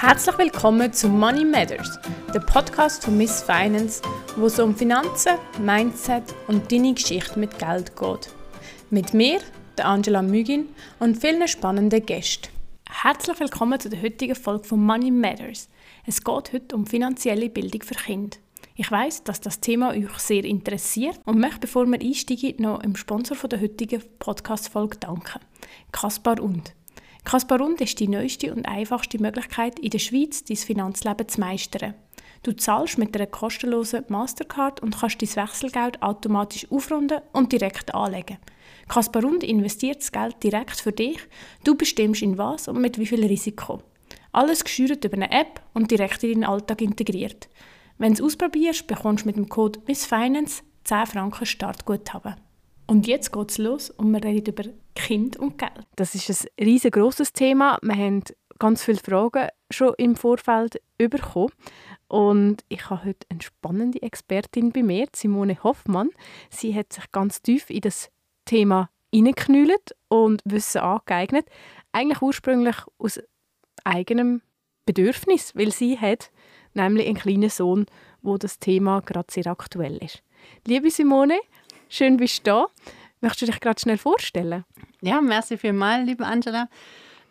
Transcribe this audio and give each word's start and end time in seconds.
Herzlich 0.00 0.38
willkommen 0.38 0.90
zu 0.94 1.10
Money 1.10 1.44
Matters, 1.44 1.98
der 2.32 2.40
Podcast 2.40 3.04
von 3.04 3.18
Miss 3.18 3.42
Finance, 3.42 4.00
wo 4.36 4.46
es 4.46 4.58
um 4.58 4.74
Finanzen, 4.74 5.34
Mindset 5.62 6.22
und 6.48 6.72
deine 6.72 6.94
Geschichte 6.94 7.38
mit 7.38 7.58
Geld 7.58 7.94
geht. 7.94 8.30
Mit 8.88 9.12
mir, 9.12 9.40
der 9.76 9.84
Angela 9.84 10.22
Mügin 10.22 10.70
und 11.00 11.18
vielen 11.18 11.46
spannenden 11.46 12.06
Gästen. 12.06 12.48
Herzlich 12.88 13.38
willkommen 13.40 13.78
zu 13.78 13.90
der 13.90 14.00
heutigen 14.00 14.34
Folge 14.34 14.64
von 14.64 14.82
Money 14.82 15.10
Matters. 15.10 15.68
Es 16.06 16.24
geht 16.24 16.54
heute 16.54 16.74
um 16.74 16.86
finanzielle 16.86 17.50
Bildung 17.50 17.82
für 17.82 17.94
Kinder. 17.94 18.38
Ich 18.76 18.90
weiß, 18.90 19.24
dass 19.24 19.42
das 19.42 19.60
Thema 19.60 19.90
euch 19.90 20.18
sehr 20.18 20.44
interessiert 20.44 21.20
und 21.26 21.38
möchte, 21.38 21.60
bevor 21.60 21.84
wir 21.84 22.00
einsteigen, 22.00 22.54
noch 22.62 22.80
dem 22.80 22.96
Sponsor 22.96 23.36
der 23.48 23.60
heutigen 23.60 24.02
Podcast-Folge 24.18 24.96
danken. 24.96 25.40
Kaspar 25.92 26.40
und. 26.40 26.72
Kaspar 27.24 27.60
und 27.60 27.80
ist 27.80 28.00
die 28.00 28.08
neueste 28.08 28.52
und 28.52 28.66
einfachste 28.66 29.20
Möglichkeit, 29.20 29.78
in 29.78 29.90
der 29.90 29.98
Schweiz 29.98 30.44
dein 30.44 30.56
Finanzleben 30.56 31.28
zu 31.28 31.40
meistern. 31.40 31.94
Du 32.42 32.52
zahlst 32.52 32.96
mit 32.96 33.14
einer 33.14 33.26
kostenlosen 33.26 34.04
Mastercard 34.08 34.80
und 34.80 34.98
kannst 34.98 35.20
dein 35.20 35.44
Wechselgeld 35.44 36.02
automatisch 36.02 36.70
aufrunden 36.70 37.20
und 37.32 37.52
direkt 37.52 37.94
anlegen. 37.94 38.38
Kasparund 38.88 39.44
investiert 39.44 40.00
das 40.00 40.10
Geld 40.10 40.42
direkt 40.42 40.80
für 40.80 40.92
dich. 40.92 41.18
Du 41.64 41.76
bestimmst 41.76 42.22
in 42.22 42.38
was 42.38 42.66
und 42.66 42.80
mit 42.80 42.98
wie 42.98 43.06
viel 43.06 43.24
Risiko. 43.24 43.82
Alles 44.32 44.64
gesteuert 44.64 45.04
über 45.04 45.16
eine 45.16 45.30
App 45.30 45.60
und 45.74 45.90
direkt 45.90 46.22
in 46.24 46.40
deinen 46.40 46.50
Alltag 46.50 46.80
integriert. 46.80 47.48
Wenn 47.98 48.14
du 48.14 48.24
es 48.24 48.32
ausprobierst, 48.32 48.86
bekommst 48.86 49.24
du 49.24 49.28
mit 49.28 49.36
dem 49.36 49.48
Code 49.48 49.80
MissFinance 49.86 50.62
10 50.84 51.06
Franken 51.06 51.44
Startguthaben. 51.44 52.36
Und 52.86 53.06
jetzt 53.06 53.32
geht 53.32 53.50
es 53.50 53.58
los 53.58 53.90
und 53.90 54.10
wir 54.10 54.24
reden 54.24 54.54
über 54.54 54.64
Kind 54.94 55.36
und 55.36 55.58
Geld. 55.58 55.86
Das 55.96 56.14
ist 56.14 56.30
ein 56.30 56.64
riesengroßes 56.64 57.32
Thema. 57.32 57.78
Wir 57.82 57.94
haben 57.94 58.22
ganz 58.58 58.84
viele 58.84 58.98
Fragen 58.98 59.48
schon 59.70 59.94
im 59.98 60.16
Vorfeld 60.16 60.80
bekommen. 60.98 61.52
Und 62.08 62.64
ich 62.68 62.90
habe 62.90 63.04
heute 63.04 63.26
eine 63.28 63.40
spannende 63.40 64.02
Expertin 64.02 64.72
bei 64.72 64.82
mir, 64.82 65.06
Simone 65.14 65.62
Hoffmann. 65.62 66.10
Sie 66.50 66.74
hat 66.74 66.92
sich 66.92 67.10
ganz 67.12 67.42
tief 67.42 67.70
in 67.70 67.80
das 67.80 68.10
Thema 68.44 68.90
hineingeknüllt 69.12 69.96
und 70.08 70.42
Wissen 70.44 70.80
angeeignet. 70.80 71.46
Eigentlich 71.92 72.22
ursprünglich 72.22 72.76
aus 72.98 73.20
eigenem 73.84 74.42
Bedürfnis, 74.86 75.54
weil 75.54 75.72
sie 75.72 75.98
hat 75.98 76.30
nämlich 76.74 77.06
einen 77.06 77.16
kleinen 77.16 77.50
Sohn, 77.50 77.86
wo 78.22 78.36
das 78.36 78.58
Thema 78.58 79.00
gerade 79.00 79.32
sehr 79.32 79.46
aktuell 79.46 79.96
ist. 79.98 80.22
Liebe 80.66 80.90
Simone, 80.90 81.38
schön 81.88 82.16
bist 82.16 82.46
du 82.46 82.50
da. 82.50 82.66
Möchtest 83.20 83.42
du 83.42 83.46
dich 83.46 83.60
gerade 83.60 83.80
schnell 83.80 83.98
vorstellen? 83.98 84.64
Ja, 85.02 85.20
merci 85.20 85.58
vielmals, 85.58 86.06
liebe 86.06 86.26
Angela. 86.26 86.68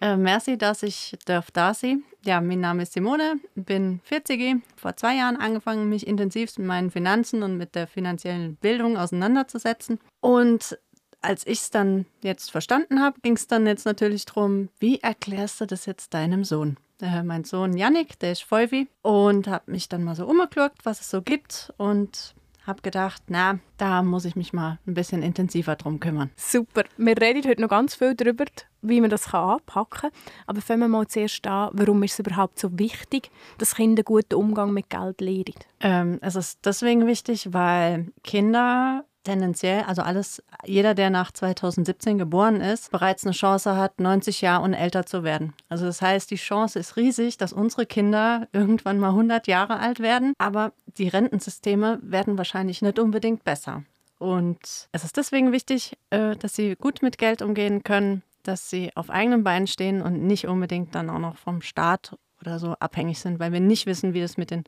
Äh, 0.02 0.16
merci, 0.16 0.58
dass 0.58 0.84
ich 0.84 1.18
darf 1.26 1.52
da 1.52 1.74
sein. 1.74 2.04
Ja, 2.24 2.42
mein 2.42 2.60
Name 2.60 2.84
ist 2.84 2.94
Simone, 2.94 3.40
bin 3.56 4.00
40, 4.04 4.62
vor 4.76 4.96
zwei 4.96 5.16
Jahren 5.16 5.38
angefangen, 5.38 5.90
mich 5.90 6.08
intensiv 6.08 6.58
mit 6.58 6.68
meinen 6.68 6.92
Finanzen 6.92 7.44
und 7.44 7.58
mit 7.58 7.76
der 7.76 7.88
finanziellen 7.88 8.56
Bildung 8.56 8.98
auseinanderzusetzen. 8.98 10.00
Und 10.22 10.78
als 11.22 11.46
ich 11.46 11.60
es 11.60 11.72
dann 11.72 12.06
jetzt 12.24 12.52
verstanden 12.52 13.02
habe, 13.02 13.20
ging 13.22 13.36
es 13.36 13.48
dann 13.48 13.66
jetzt 13.68 13.86
natürlich 13.86 14.26
darum, 14.26 14.70
wie 14.80 15.00
erklärst 15.00 15.60
du 15.60 15.66
das 15.66 15.86
jetzt 15.86 16.14
deinem 16.14 16.44
Sohn? 16.44 16.78
Äh, 17.02 17.24
mein 17.24 17.44
Sohn 17.44 17.76
Yannick, 17.76 18.20
der 18.20 18.34
ist 18.34 18.44
Feuvi 18.44 18.88
und 19.02 19.48
habe 19.48 19.72
mich 19.72 19.90
dann 19.90 20.04
mal 20.04 20.16
so 20.16 20.26
umgeguckt, 20.26 20.86
was 20.86 21.02
es 21.02 21.10
so 21.10 21.22
gibt 21.22 21.74
und 21.78 22.36
habe 22.70 22.82
gedacht, 22.82 23.24
na, 23.28 23.60
da 23.78 24.02
muss 24.02 24.24
ich 24.24 24.36
mich 24.36 24.54
mal 24.54 24.80
ein 24.88 24.94
bisschen 24.94 25.24
intensiver 25.24 25.76
drum 25.76 26.00
kümmern. 26.00 26.30
Super. 26.38 26.84
Wir 26.98 27.20
reden 27.20 27.48
heute 27.48 27.62
noch 27.62 27.70
ganz 27.70 27.96
viel 27.96 28.16
darüber, 28.16 28.46
wie 28.82 29.02
man 29.02 29.10
das 29.10 29.34
anpacken 29.34 30.12
kann. 30.12 30.12
Aber 30.48 30.62
fangen 30.62 30.82
wir 30.82 30.88
mal 30.88 31.08
zuerst 31.08 31.46
an, 31.48 31.72
warum 31.74 32.02
ist 32.04 32.14
es 32.14 32.20
überhaupt 32.20 32.60
so 32.60 32.78
wichtig, 32.78 33.32
dass 33.58 33.76
Kinder 33.76 34.04
guten 34.04 34.36
Umgang 34.36 34.72
mit 34.72 34.90
Geld 34.90 35.20
lernen? 35.20 35.56
Ähm, 35.82 36.20
es 36.22 36.36
ist 36.36 36.60
deswegen 36.64 37.08
wichtig, 37.08 37.52
weil 37.52 38.14
Kinder 38.24 39.04
tendenziell, 39.30 39.84
also 39.84 40.02
alles, 40.02 40.44
jeder, 40.66 40.96
der 40.96 41.12
nach 41.12 41.32
2017 41.32 42.18
geboren 42.18 42.62
ist, 42.62 42.92
bereits 42.92 43.24
eine 43.24 43.34
Chance 43.34 43.76
hat, 43.76 44.00
90 44.00 44.42
Jahre 44.42 44.64
und 44.64 44.74
älter 44.74 45.06
zu 45.06 45.24
werden. 45.24 45.54
Also 45.70 45.86
das 45.86 46.02
heißt, 46.02 46.32
die 46.32 46.36
Chance 46.36 46.80
ist 46.80 46.98
riesig, 46.98 47.38
dass 47.38 47.54
unsere 47.54 47.86
Kinder 47.86 48.48
irgendwann 48.54 49.00
mal 49.00 49.10
100 49.10 49.46
Jahre 49.48 49.80
alt 49.80 50.00
werden, 50.00 50.34
aber 50.40 50.74
die 50.98 51.08
Rentensysteme 51.08 52.00
werden 52.02 52.40
wahrscheinlich 52.40 52.82
nicht 52.82 52.98
unbedingt 52.98 53.44
besser. 53.44 53.84
Und 54.18 54.90
es 54.92 55.04
ist 55.04 55.16
deswegen 55.16 55.52
wichtig, 55.52 55.96
äh, 56.10 56.36
dass 56.36 56.56
sie 56.56 56.76
gut 56.76 57.04
mit 57.04 57.20
Geld 57.20 57.44
umgehen 57.44 57.84
können, 57.84 58.24
dass 58.42 58.70
sie 58.70 58.90
auf 58.96 59.12
eigenen 59.12 59.44
Beinen 59.44 59.68
stehen 59.68 60.02
und 60.02 60.24
nicht 60.24 60.48
unbedingt 60.48 60.96
dann 60.96 61.10
auch 61.12 61.20
noch 61.20 61.38
vom 61.38 61.62
Staat 61.62 62.18
oder 62.42 62.58
so 62.58 62.74
abhängig 62.80 63.20
sind, 63.20 63.40
weil 63.40 63.54
wir 63.54 63.60
nicht 63.60 63.86
wissen, 63.86 64.14
wie 64.16 64.22
es 64.22 64.38
mit 64.38 64.50
den 64.50 64.64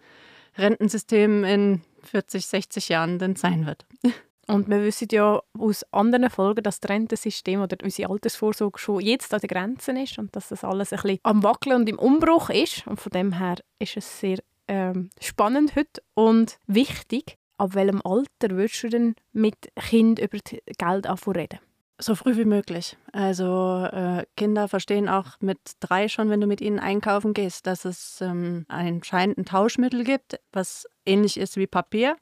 Rentensystemen 0.58 1.44
in 1.46 1.82
40, 2.04 2.46
60 2.46 2.90
Jahren 2.90 3.18
denn 3.18 3.36
sein 3.36 3.66
wird. 3.66 3.86
Und 4.48 4.70
wir 4.70 4.82
wissen 4.82 5.08
ja 5.12 5.42
aus 5.58 5.86
anderen 5.92 6.30
Folgen, 6.30 6.64
dass 6.64 6.80
das 6.80 6.90
Rentensystem 6.90 7.62
oder 7.62 7.78
unsere 7.84 8.12
Altersvorsorge 8.12 8.80
schon 8.80 9.02
jetzt 9.02 9.34
an 9.34 9.40
den 9.40 9.48
Grenzen 9.48 9.98
ist 9.98 10.18
und 10.18 10.36
dass 10.36 10.50
das 10.50 10.64
alles 10.64 10.92
ein 10.92 11.02
bisschen 11.02 11.20
am 11.24 11.44
Wackeln 11.44 11.82
und 11.82 11.90
im 11.90 12.00
Umbruch 12.00 12.50
ist. 12.50 12.86
Und 12.88 13.00
von 13.00 13.12
dem 13.12 13.34
her 13.34 13.56
ist 13.80 13.98
es 13.98 14.20
sehr 14.20 14.40
ähm, 14.68 15.10
spannend 15.20 15.76
heute 15.76 16.02
und 16.14 16.58
wichtig. 16.68 17.38
Ab 17.58 17.76
welchem 17.76 18.02
Alter 18.04 18.56
würdest 18.56 18.84
du 18.84 18.90
denn 18.90 19.16
mit 19.32 19.56
Kind 19.76 20.20
über 20.20 20.40
Geld 20.40 21.28
reden? 21.28 21.60
So 22.00 22.16
früh 22.16 22.36
wie 22.36 22.46
möglich. 22.46 22.98
Also 23.12 23.88
äh, 23.92 24.26
Kinder 24.36 24.68
verstehen 24.68 25.08
auch 25.08 25.40
mit 25.40 25.60
drei 25.82 26.08
schon, 26.08 26.32
wenn 26.32 26.42
du 26.42 26.48
mit 26.48 26.60
ihnen 26.60 26.80
einkaufen 26.80 27.36
gehst, 27.36 27.68
dass 27.68 27.86
es 27.86 28.22
ähm, 28.22 28.66
anscheinend 28.70 29.38
ein 29.38 29.46
Tauschmittel 29.46 30.04
gibt, 30.04 30.40
was 30.52 30.88
ähnlich 31.06 31.38
ist 31.38 31.58
wie 31.58 31.68
Papier 31.68 32.18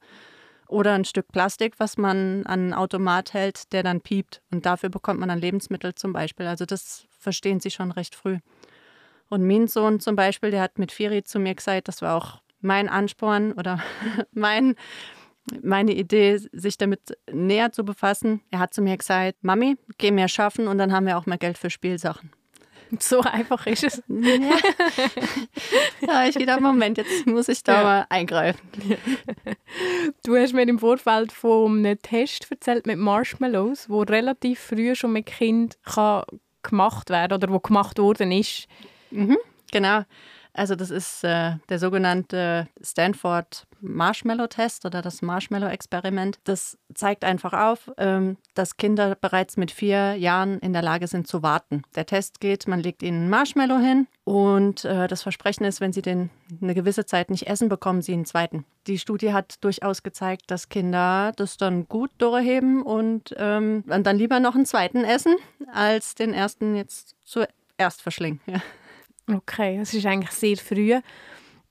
oder 0.70 0.94
ein 0.94 1.06
Stück 1.06 1.28
Plastik, 1.32 1.80
was 1.80 1.98
man 1.98 2.46
an 2.46 2.60
einen 2.60 2.74
Automat 2.74 3.34
hält, 3.34 3.74
der 3.74 3.84
dann 3.84 4.02
piept. 4.02 4.42
Und 4.52 4.66
dafür 4.66 4.90
bekommt 4.90 5.20
man 5.20 5.30
dann 5.30 5.40
Lebensmittel 5.40 5.96
zum 5.96 6.14
Beispiel. 6.14 6.46
Also 6.46 6.66
das 6.66 7.06
verstehen 7.18 7.60
sie 7.60 7.72
schon 7.72 7.92
recht 7.92 8.16
früh. 8.16 8.38
Und 9.30 9.46
mein 9.46 9.68
Sohn 9.68 10.00
zum 10.00 10.16
Beispiel, 10.16 10.52
der 10.52 10.62
hat 10.62 10.80
mit 10.80 10.92
Firi 10.92 11.24
zu 11.24 11.40
mir 11.40 11.56
gesagt, 11.56 11.88
das 11.88 12.02
war 12.02 12.16
auch 12.16 12.42
mein 12.62 12.88
Ansporn 12.88 13.54
oder 13.54 13.82
mein, 14.32 14.76
meine 15.62 15.94
Idee, 15.94 16.38
sich 16.38 16.78
damit 16.78 17.18
näher 17.32 17.72
zu 17.72 17.84
befassen. 17.84 18.42
Er 18.52 18.60
hat 18.60 18.74
zu 18.74 18.82
mir 18.82 18.98
gesagt, 18.98 19.44
Mami, 19.44 19.78
geh 19.98 20.12
mehr 20.12 20.28
schaffen 20.28 20.68
und 20.68 20.78
dann 20.78 20.94
haben 20.94 21.06
wir 21.06 21.18
auch 21.18 21.26
mehr 21.26 21.38
Geld 21.38 21.58
für 21.58 21.70
Spielsachen. 21.70 22.32
So 23.00 23.22
einfach 23.22 23.66
ist 23.68 23.84
es. 23.84 24.04
Ja, 24.08 24.58
ja 26.02 26.28
ich 26.28 26.36
gedacht, 26.36 26.62
Moment, 26.62 26.98
jetzt 26.98 27.26
muss 27.26 27.48
ich 27.48 27.64
da 27.64 27.74
ja. 27.74 27.84
mal 27.84 28.06
eingreifen. 28.10 28.60
Du 30.24 30.36
hast 30.36 30.54
mir 30.54 30.64
im 30.64 30.80
Vorfeld 30.80 31.32
von 31.32 31.80
einem 31.80 32.02
Test 32.02 32.48
erzählt 32.50 32.88
mit 32.88 32.98
Marshmallows, 32.98 33.90
wo 33.90 34.02
relativ 34.02 34.60
früh 34.60 34.96
schon 34.96 35.14
mit 35.14 35.28
Kind 35.28 35.78
kann 35.84 36.24
gemacht 36.64 37.10
werden 37.10 37.34
oder 37.34 37.50
wo 37.50 37.60
gemacht 37.60 38.00
worden 38.00 38.32
ist. 38.32 38.68
Mhm, 39.12 39.38
genau. 39.72 40.04
Also 40.54 40.76
das 40.76 40.90
ist 40.90 41.24
äh, 41.24 41.54
der 41.70 41.80
sogenannte 41.80 42.68
Stanford 42.82 43.68
Marshmallow-Test 43.82 44.86
oder 44.86 45.02
das 45.02 45.22
Marshmallow-Experiment. 45.22 46.40
Das 46.44 46.78
zeigt 46.94 47.24
einfach 47.24 47.54
auf, 47.54 47.92
ähm, 47.98 48.38
dass 48.56 48.78
Kinder 48.78 49.16
bereits 49.16 49.58
mit 49.58 49.72
vier 49.72 50.16
Jahren 50.16 50.60
in 50.60 50.74
der 50.74 50.82
Lage 50.82 51.08
sind 51.08 51.28
zu 51.28 51.44
warten. 51.44 51.84
Der 51.96 52.06
Test 52.06 52.40
geht, 52.40 52.68
man 52.68 52.80
legt 52.80 53.04
ihnen 53.04 53.22
einen 53.22 53.30
Marshmallow 53.30 53.80
hin 53.80 54.08
und 54.24 54.86
äh, 54.86 55.08
das 55.08 55.24
Versprechen 55.24 55.64
ist, 55.64 55.82
wenn 55.82 55.94
sie 55.94 56.02
den 56.02 56.30
eine 56.62 56.74
gewisse 56.74 57.06
Zeit 57.06 57.30
nicht 57.30 57.48
essen, 57.48 57.70
bekommen 57.70 58.02
sie 58.02 58.14
einen 58.14 58.26
zweiten. 58.26 58.66
Die 58.88 59.00
Studie 59.00 59.34
hat 59.34 59.64
durchaus 59.64 60.04
gezeigt, 60.04 60.52
dass 60.52 60.70
Kinder 60.70 61.32
das 61.36 61.58
dann 61.58 61.88
gut 61.88 62.12
durchheben 62.18 62.82
und, 62.82 63.36
ähm, 63.38 63.84
und 63.88 64.06
dann 64.06 64.18
lieber 64.18 64.40
noch 64.40 64.56
einen 64.56 64.66
zweiten 64.66 65.04
essen, 65.04 65.36
als 65.72 66.16
den 66.16 66.34
ersten 66.34 66.76
jetzt 66.76 67.16
zuerst 67.24 68.02
verschlingen. 68.02 68.42
Ja. 68.48 68.62
Okay, 69.32 69.78
das 69.78 69.94
ist 69.94 70.06
eigentlich 70.06 70.32
sehr 70.32 70.58
früh. 70.58 71.00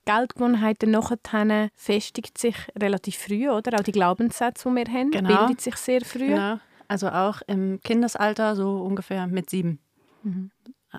Geldgewohnheiten 0.05 0.91
nachher 0.91 1.69
festigt 1.75 2.37
sich 2.37 2.55
relativ 2.79 3.17
früh, 3.17 3.49
oder? 3.49 3.79
Auch 3.79 3.83
die 3.83 3.91
Glaubenssätze, 3.91 4.69
die 4.69 4.75
wir 4.75 4.85
haben, 4.93 5.11
genau. 5.11 5.45
bildet 5.45 5.61
sich 5.61 5.75
sehr 5.75 6.01
früh. 6.01 6.27
Genau. 6.27 6.59
Also 6.87 7.09
auch 7.09 7.41
im 7.45 7.79
Kindesalter, 7.83 8.55
so 8.55 8.81
ungefähr 8.81 9.27
mit 9.27 9.49
sieben, 9.51 9.79
mhm. 10.23 10.49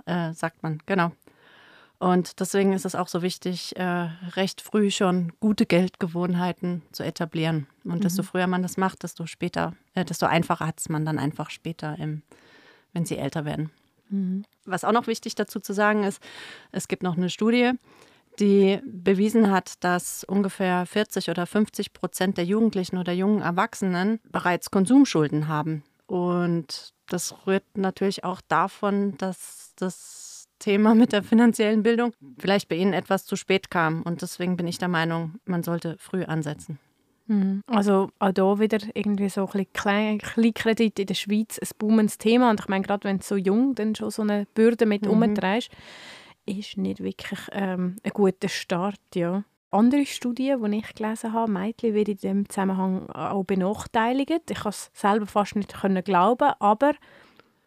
äh, 0.07 0.33
sagt 0.33 0.63
man, 0.63 0.79
genau. 0.87 1.11
Und 1.99 2.41
deswegen 2.41 2.73
ist 2.73 2.87
es 2.87 2.95
auch 2.95 3.09
so 3.09 3.21
wichtig, 3.21 3.77
äh, 3.77 4.09
recht 4.37 4.63
früh 4.63 4.91
schon 4.91 5.33
gute 5.41 5.67
Geldgewohnheiten 5.67 6.83
zu 6.93 7.03
etablieren. 7.03 7.67
Und 7.85 7.97
mhm. 7.97 8.01
desto 8.01 8.23
früher 8.23 8.47
man 8.47 8.63
das 8.63 8.77
macht, 8.77 9.03
desto 9.03 9.27
später, 9.27 9.75
äh, 9.95 10.05
desto 10.05 10.27
einfacher 10.27 10.67
hat 10.67 10.79
es 10.81 10.89
man 10.89 11.05
dann 11.05 11.19
einfach 11.19 11.51
später, 11.51 11.99
im, 11.99 12.23
wenn 12.93 13.05
sie 13.05 13.19
älter 13.19 13.45
werden. 13.45 13.71
Mhm. 14.11 14.45
Was 14.65 14.85
auch 14.85 14.93
noch 14.93 15.07
wichtig 15.07 15.35
dazu 15.35 15.61
zu 15.61 15.73
sagen 15.73 16.05
ist, 16.05 16.23
es 16.73 16.89
gibt 16.89 17.03
noch 17.03 17.17
eine 17.17 17.31
Studie, 17.31 17.73
die 18.39 18.81
bewiesen 18.85 19.51
hat, 19.51 19.83
dass 19.85 20.25
ungefähr 20.25 20.87
40 20.87 21.31
oder 21.31 21.47
50 21.47 21.93
Prozent 21.93 22.39
der 22.39 22.45
Jugendlichen 22.45 22.99
oder 22.99 23.13
jungen 23.13 23.43
Erwachsenen 23.43 24.21
bereits 24.31 24.71
Konsumschulden 24.71 25.49
haben. 25.49 25.83
Und 26.07 26.93
das 27.09 27.35
rührt 27.47 27.65
natürlich 27.77 28.25
auch 28.25 28.41
davon, 28.41 29.17
dass 29.19 29.73
das 29.77 30.49
Thema 30.59 30.95
mit 30.95 31.13
der 31.13 31.23
finanziellen 31.23 31.83
Bildung 31.83 32.13
vielleicht 32.39 32.69
bei 32.69 32.77
Ihnen 32.77 32.93
etwas 32.93 33.25
zu 33.25 33.37
spät 33.37 33.71
kam. 33.71 34.03
Und 34.03 34.23
deswegen 34.23 34.57
bin 34.57 34.67
ich 34.67 34.79
der 34.79 34.89
Meinung, 34.89 35.37
man 35.45 35.63
sollte 35.63 35.97
früh 35.99 36.25
ansetzen. 36.25 36.79
Mhm. 37.31 37.63
Also 37.69 38.11
auch 38.19 38.33
hier 38.35 38.59
wieder 38.59 38.79
irgendwie 38.93 39.29
so 39.29 39.47
ein 39.47 39.65
bisschen 39.73 40.19
Kleinkredit 40.19 40.99
in 40.99 41.07
der 41.07 41.15
Schweiz 41.15 41.59
ein 41.59 41.69
boomendes 41.79 42.19
Thema. 42.19 42.51
Und 42.51 42.59
ich 42.59 42.67
meine, 42.67 42.85
gerade 42.85 43.05
wenn 43.05 43.19
du 43.19 43.25
so 43.25 43.37
jung 43.37 43.77
dann 43.77 43.95
schon 43.95 44.11
so 44.11 44.23
eine 44.23 44.47
Bürde 44.53 44.85
mit 44.85 45.07
mhm. 45.07 45.13
umträgst, 45.13 45.71
ist 46.45 46.77
nicht 46.77 47.01
wirklich 47.01 47.39
ähm, 47.53 47.97
ein 48.03 48.11
guter 48.13 48.49
Start, 48.49 49.01
ja. 49.15 49.45
Andere 49.71 50.05
Studien, 50.07 50.61
die 50.69 50.79
ich 50.79 50.95
gelesen 50.95 51.33
habe, 51.33 51.53
Mädchen 51.53 51.95
werden 51.95 52.11
in 52.11 52.17
diesem 52.17 52.49
Zusammenhang 52.49 53.09
auch 53.11 53.45
benachteiligt. 53.45 54.51
Ich 54.51 54.59
kann 54.59 54.71
es 54.71 54.91
selber 54.93 55.27
fast 55.27 55.55
nicht 55.55 55.73
glauben, 56.05 56.53
aber 56.59 56.95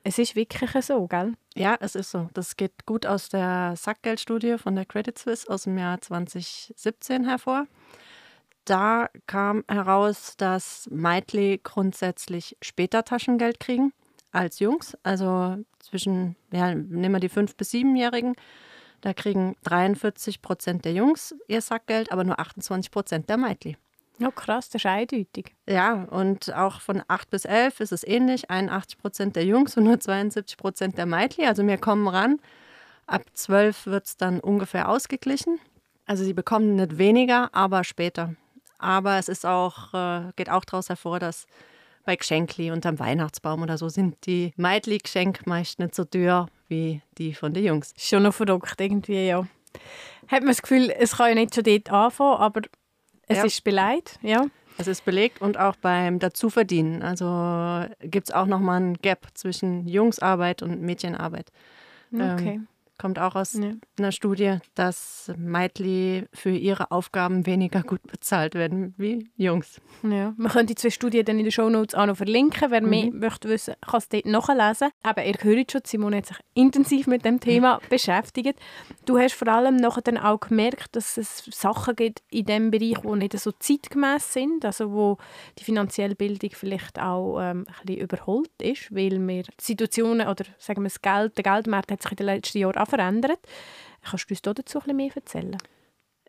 es 0.03 0.19
ist 0.19 0.35
wirklich 0.35 0.69
so, 0.81 1.07
gell? 1.07 1.35
Ja, 1.55 1.77
es 1.79 1.95
ist 1.95 2.11
so. 2.11 2.27
Das 2.33 2.57
geht 2.57 2.85
gut 2.85 3.05
aus 3.05 3.29
der 3.29 3.75
Sackgeldstudie 3.77 4.57
von 4.57 4.75
der 4.75 4.85
Credit 4.85 5.17
Suisse 5.17 5.49
aus 5.49 5.63
dem 5.63 5.77
Jahr 5.77 6.01
2017 6.01 7.23
hervor. 7.23 7.67
Da 8.65 9.09
kam 9.27 9.63
heraus, 9.67 10.35
dass 10.37 10.87
Mädchen 10.89 11.59
grundsätzlich 11.63 12.57
später 12.61 13.03
Taschengeld 13.03 13.59
kriegen 13.59 13.93
als 14.31 14.59
Jungs. 14.59 14.97
Also 15.03 15.57
zwischen, 15.79 16.35
ja, 16.51 16.73
nehmen 16.73 17.13
wir 17.13 17.19
die 17.19 17.29
5- 17.29 17.57
bis 17.57 17.71
7-Jährigen. 17.71 18.35
Da 19.01 19.13
kriegen 19.13 19.55
43 19.63 20.41
Prozent 20.41 20.85
der 20.85 20.93
Jungs 20.93 21.35
ihr 21.47 21.61
Sackgeld, 21.61 22.11
aber 22.11 22.23
nur 22.23 22.39
28 22.39 22.89
Prozent 22.89 23.29
der 23.29 23.37
Mädchen. 23.37 23.75
Ja, 24.19 24.31
krass, 24.31 24.69
das 24.69 24.81
ist 24.81 24.85
eindeutig. 24.85 25.53
Ja, 25.67 26.03
und 26.03 26.53
auch 26.53 26.79
von 26.79 27.03
8 27.07 27.29
bis 27.29 27.45
11 27.45 27.81
ist 27.81 27.91
es 27.91 28.03
ähnlich. 28.05 28.49
81 28.49 28.97
Prozent 28.97 29.35
der 29.35 29.43
Jungs 29.43 29.75
und 29.75 29.83
nur 29.83 29.99
72 29.99 30.55
Prozent 30.55 30.97
der 30.97 31.05
Mädchen. 31.05 31.45
Also 31.45 31.65
wir 31.67 31.77
kommen 31.77 32.07
ran. 32.07 32.39
Ab 33.07 33.23
12 33.33 33.87
wird 33.87 34.05
es 34.05 34.15
dann 34.15 34.39
ungefähr 34.39 34.87
ausgeglichen. 34.87 35.59
Also 36.05 36.23
sie 36.23 36.33
bekommen 36.33 36.75
nicht 36.75 36.97
weniger, 36.97 37.53
aber 37.53 37.83
später. 37.83 38.35
Aber 38.83 39.17
es 39.17 39.29
ist 39.29 39.45
auch, 39.45 39.93
äh, 39.93 40.31
geht 40.35 40.49
auch 40.49 40.65
daraus 40.65 40.89
hervor, 40.89 41.19
dass 41.19 41.47
bei 42.05 42.17
Geschenkli 42.17 42.69
unterm 42.69 42.99
Weihnachtsbaum 42.99 43.61
oder 43.61 43.77
so 43.77 43.87
sind 43.87 44.25
die 44.25 44.51
Meidli-Geschenke 44.57 45.43
meist 45.45 45.79
nicht 45.79 45.95
so 45.95 46.03
teuer 46.03 46.47
wie 46.67 47.01
die 47.17 47.33
von 47.33 47.53
den 47.53 47.63
Jungs. 47.63 47.93
Schon 47.97 48.23
noch 48.23 48.33
verrückt 48.33 48.81
irgendwie, 48.81 49.27
ja. 49.27 49.47
Hat 50.27 50.41
man 50.41 50.47
das 50.47 50.61
Gefühl, 50.61 50.93
es 50.99 51.15
kann 51.15 51.29
ja 51.29 51.35
nicht 51.35 51.55
schon 51.55 51.63
dort 51.63 51.89
anfangen, 51.91 52.37
aber 52.37 52.61
es 53.27 53.37
ja. 53.37 53.45
ist 53.45 53.63
belegt, 53.63 54.19
ja. 54.21 54.45
Es 54.77 54.87
ist 54.87 55.05
belegt 55.05 55.41
und 55.41 55.57
auch 55.57 55.77
beim 55.77 56.19
Dazuverdienen. 56.19 57.03
Also 57.03 57.85
gibt 58.01 58.29
es 58.29 58.35
auch 58.35 58.47
nochmal 58.47 58.81
ein 58.81 58.93
Gap 58.95 59.27
zwischen 59.33 59.87
Jungsarbeit 59.87 60.61
und 60.61 60.81
Mädchenarbeit. 60.81 61.51
Okay. 62.13 62.55
Ähm, 62.55 62.67
kommt 63.03 63.19
auch 63.19 63.35
aus 63.35 63.51
ja. 63.55 63.73
einer 63.99 64.13
Studie, 64.13 64.59
dass 64.75 65.29
Meitli 65.37 66.23
für 66.31 66.51
ihre 66.51 66.89
Aufgaben 66.89 67.45
weniger 67.45 67.83
gut 67.83 68.01
bezahlt 68.03 68.55
werden 68.55 68.93
wie 68.97 69.29
Jungs. 69.35 69.81
Ja, 70.03 70.33
man 70.37 70.49
könnte 70.49 70.67
die 70.67 70.75
zwei 70.75 70.89
Studien 70.89 71.25
dann 71.25 71.37
in 71.37 71.43
den 71.43 71.51
Shownotes 71.51 71.95
auch 71.95 72.05
noch 72.05 72.15
verlinken. 72.15 72.71
Wer 72.71 72.81
mhm. 72.81 72.89
mehr 72.89 73.11
möchte 73.11 73.49
wissen, 73.49 73.73
kann 73.81 73.97
es 73.97 74.07
dort 74.07 74.25
nachlesen. 74.25 74.91
Aber 75.03 75.25
ihr 75.25 75.35
hört 75.41 75.73
schon, 75.73 75.81
Simone 75.83 76.17
hat 76.17 76.27
sich 76.27 76.37
intensiv 76.53 77.07
mit 77.07 77.25
dem 77.25 77.41
Thema 77.41 77.81
beschäftigt. 77.89 78.57
Du 79.05 79.19
hast 79.19 79.33
vor 79.33 79.49
allem 79.49 79.75
nachher 79.75 80.01
dann 80.01 80.17
auch 80.17 80.39
gemerkt, 80.39 80.95
dass 80.95 81.17
es 81.17 81.43
Sachen 81.51 81.97
gibt 81.97 82.23
in 82.31 82.45
diesem 82.45 82.71
Bereich, 82.71 83.01
die 83.01 83.17
nicht 83.17 83.37
so 83.37 83.51
zeitgemäß 83.51 84.31
sind, 84.31 84.63
also 84.63 84.93
wo 84.93 85.17
die 85.59 85.65
finanzielle 85.65 86.15
Bildung 86.15 86.51
vielleicht 86.53 87.01
auch 87.01 87.41
ähm, 87.41 87.65
ein 87.67 87.85
bisschen 87.85 88.01
überholt 88.01 88.61
ist, 88.61 88.95
weil 88.95 89.19
wir 89.27 89.43
Situationen 89.59 90.29
oder 90.29 90.45
sagen 90.57 90.83
wir 90.83 90.89
das 90.89 91.01
Geld, 91.01 91.35
der 91.37 91.43
Geldmarkt 91.43 91.91
hat 91.91 92.01
sich 92.01 92.11
in 92.11 92.15
den 92.15 92.27
letzten 92.27 92.59
Jahren 92.59 92.77
verändert. 92.93 93.39
Kannst 94.03 94.29
du 94.29 94.33
uns 94.33 94.41
dazu 94.41 94.79
ein 94.79 94.83
bisschen 94.83 94.97
mehr 94.97 95.11
erzählen? 95.15 95.57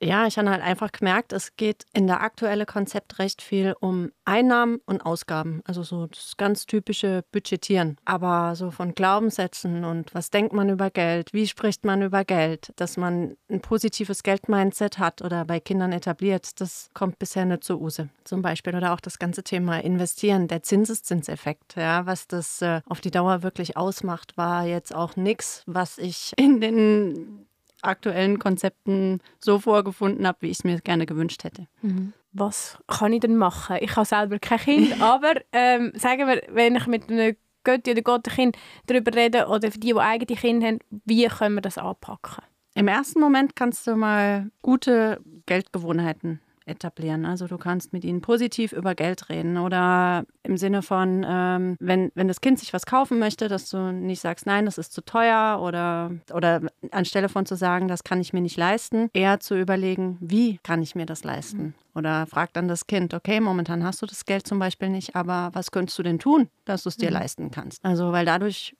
Ja, 0.04 0.26
ich 0.26 0.36
habe 0.36 0.50
halt 0.50 0.62
einfach 0.62 0.92
gemerkt, 0.92 1.32
es 1.32 1.56
geht 1.56 1.86
in 1.94 2.06
der 2.06 2.20
aktuellen 2.20 2.66
Konzept 2.66 3.18
recht 3.18 3.40
viel 3.40 3.74
um 3.80 4.12
Einnahmen 4.26 4.80
und 4.84 5.00
Ausgaben. 5.00 5.62
Also 5.64 5.82
so 5.82 6.08
das 6.08 6.36
ganz 6.36 6.66
typische 6.66 7.24
Budgetieren. 7.32 7.96
Aber 8.04 8.54
so 8.54 8.70
von 8.70 8.94
Glaubenssätzen 8.94 9.82
und 9.82 10.14
was 10.14 10.28
denkt 10.28 10.52
man 10.52 10.68
über 10.68 10.90
Geld, 10.90 11.32
wie 11.32 11.46
spricht 11.46 11.86
man 11.86 12.02
über 12.02 12.26
Geld, 12.26 12.74
dass 12.76 12.98
man 12.98 13.38
ein 13.48 13.62
positives 13.62 14.22
Geldmindset 14.22 14.98
hat 14.98 15.22
oder 15.22 15.46
bei 15.46 15.58
Kindern 15.58 15.92
etabliert, 15.92 16.60
das 16.60 16.90
kommt 16.92 17.18
bisher 17.18 17.46
nicht 17.46 17.64
zur 17.64 17.80
Use. 17.80 18.10
Zum 18.24 18.42
Beispiel. 18.42 18.76
Oder 18.76 18.92
auch 18.92 19.00
das 19.00 19.18
ganze 19.18 19.42
Thema 19.42 19.78
Investieren, 19.82 20.48
der 20.48 20.62
Zinseszinseffekt. 20.62 21.76
Ja, 21.76 22.04
was 22.04 22.28
das 22.28 22.60
äh, 22.60 22.82
auf 22.86 23.00
die 23.00 23.10
Dauer 23.10 23.42
wirklich 23.42 23.78
ausmacht, 23.78 24.36
war 24.36 24.66
jetzt 24.66 24.94
auch 24.94 25.16
nichts, 25.16 25.62
was 25.66 25.96
ich 25.96 26.32
in 26.36 26.60
den 26.60 27.43
aktuellen 27.84 28.38
Konzepten 28.38 29.20
so 29.38 29.58
vorgefunden 29.58 30.26
habe, 30.26 30.38
wie 30.40 30.46
ich 30.46 30.58
es 30.58 30.64
mir 30.64 30.80
gerne 30.80 31.06
gewünscht 31.06 31.44
hätte. 31.44 31.66
Mhm. 31.82 32.12
Was 32.32 32.78
kann 32.88 33.12
ich 33.12 33.20
denn 33.20 33.36
machen? 33.36 33.76
Ich 33.80 33.94
habe 33.96 34.06
selber 34.06 34.38
kein 34.38 34.58
Kind, 34.58 35.00
aber 35.00 35.34
ähm, 35.52 35.92
sagen 35.94 36.26
wir, 36.26 36.42
wenn 36.48 36.76
ich 36.76 36.86
mit 36.86 37.10
einem 37.10 37.36
Götti 37.64 37.92
oder 37.92 38.02
Gottenkind 38.02 38.56
darüber 38.86 39.14
rede 39.14 39.46
oder 39.46 39.70
für 39.70 39.78
die, 39.78 39.92
die 39.92 39.98
eigene 39.98 40.38
Kinder 40.38 40.66
haben, 40.66 40.78
wie 41.04 41.26
können 41.26 41.54
wir 41.54 41.62
das 41.62 41.78
anpacken? 41.78 42.44
Im 42.74 42.88
ersten 42.88 43.20
Moment 43.20 43.56
kannst 43.56 43.86
du 43.86 43.96
mal 43.96 44.50
gute 44.60 45.20
Geldgewohnheiten 45.46 46.40
etablieren. 46.66 47.26
Also 47.26 47.46
du 47.46 47.58
kannst 47.58 47.92
mit 47.92 48.04
ihnen 48.04 48.20
positiv 48.20 48.72
über 48.72 48.94
Geld 48.94 49.28
reden 49.28 49.58
oder 49.58 50.24
im 50.42 50.56
Sinne 50.56 50.82
von, 50.82 51.24
ähm, 51.28 51.76
wenn, 51.80 52.10
wenn 52.14 52.28
das 52.28 52.40
Kind 52.40 52.58
sich 52.58 52.72
was 52.72 52.86
kaufen 52.86 53.18
möchte, 53.18 53.48
dass 53.48 53.68
du 53.68 53.92
nicht 53.92 54.20
sagst, 54.20 54.46
nein, 54.46 54.64
das 54.64 54.78
ist 54.78 54.92
zu 54.92 55.04
teuer 55.04 55.60
oder, 55.62 56.12
oder 56.32 56.62
anstelle 56.90 57.28
von 57.28 57.46
zu 57.46 57.56
sagen, 57.56 57.88
das 57.88 58.04
kann 58.04 58.20
ich 58.20 58.32
mir 58.32 58.40
nicht 58.40 58.56
leisten, 58.56 59.10
eher 59.12 59.40
zu 59.40 59.58
überlegen, 59.58 60.16
wie 60.20 60.58
kann 60.62 60.82
ich 60.82 60.94
mir 60.94 61.06
das 61.06 61.24
leisten? 61.24 61.62
Mhm. 61.62 61.74
Oder 61.94 62.26
frag 62.26 62.52
dann 62.54 62.66
das 62.66 62.86
Kind, 62.86 63.14
okay, 63.14 63.40
momentan 63.40 63.84
hast 63.84 64.02
du 64.02 64.06
das 64.06 64.24
Geld 64.24 64.46
zum 64.46 64.58
Beispiel 64.58 64.88
nicht, 64.88 65.14
aber 65.14 65.50
was 65.52 65.70
könntest 65.70 65.98
du 65.98 66.02
denn 66.02 66.18
tun, 66.18 66.48
dass 66.64 66.84
du 66.84 66.88
es 66.88 66.96
dir 66.96 67.10
mhm. 67.10 67.16
leisten 67.16 67.50
kannst? 67.50 67.84
Also, 67.84 68.10
weil 68.12 68.24
dadurch 68.24 68.74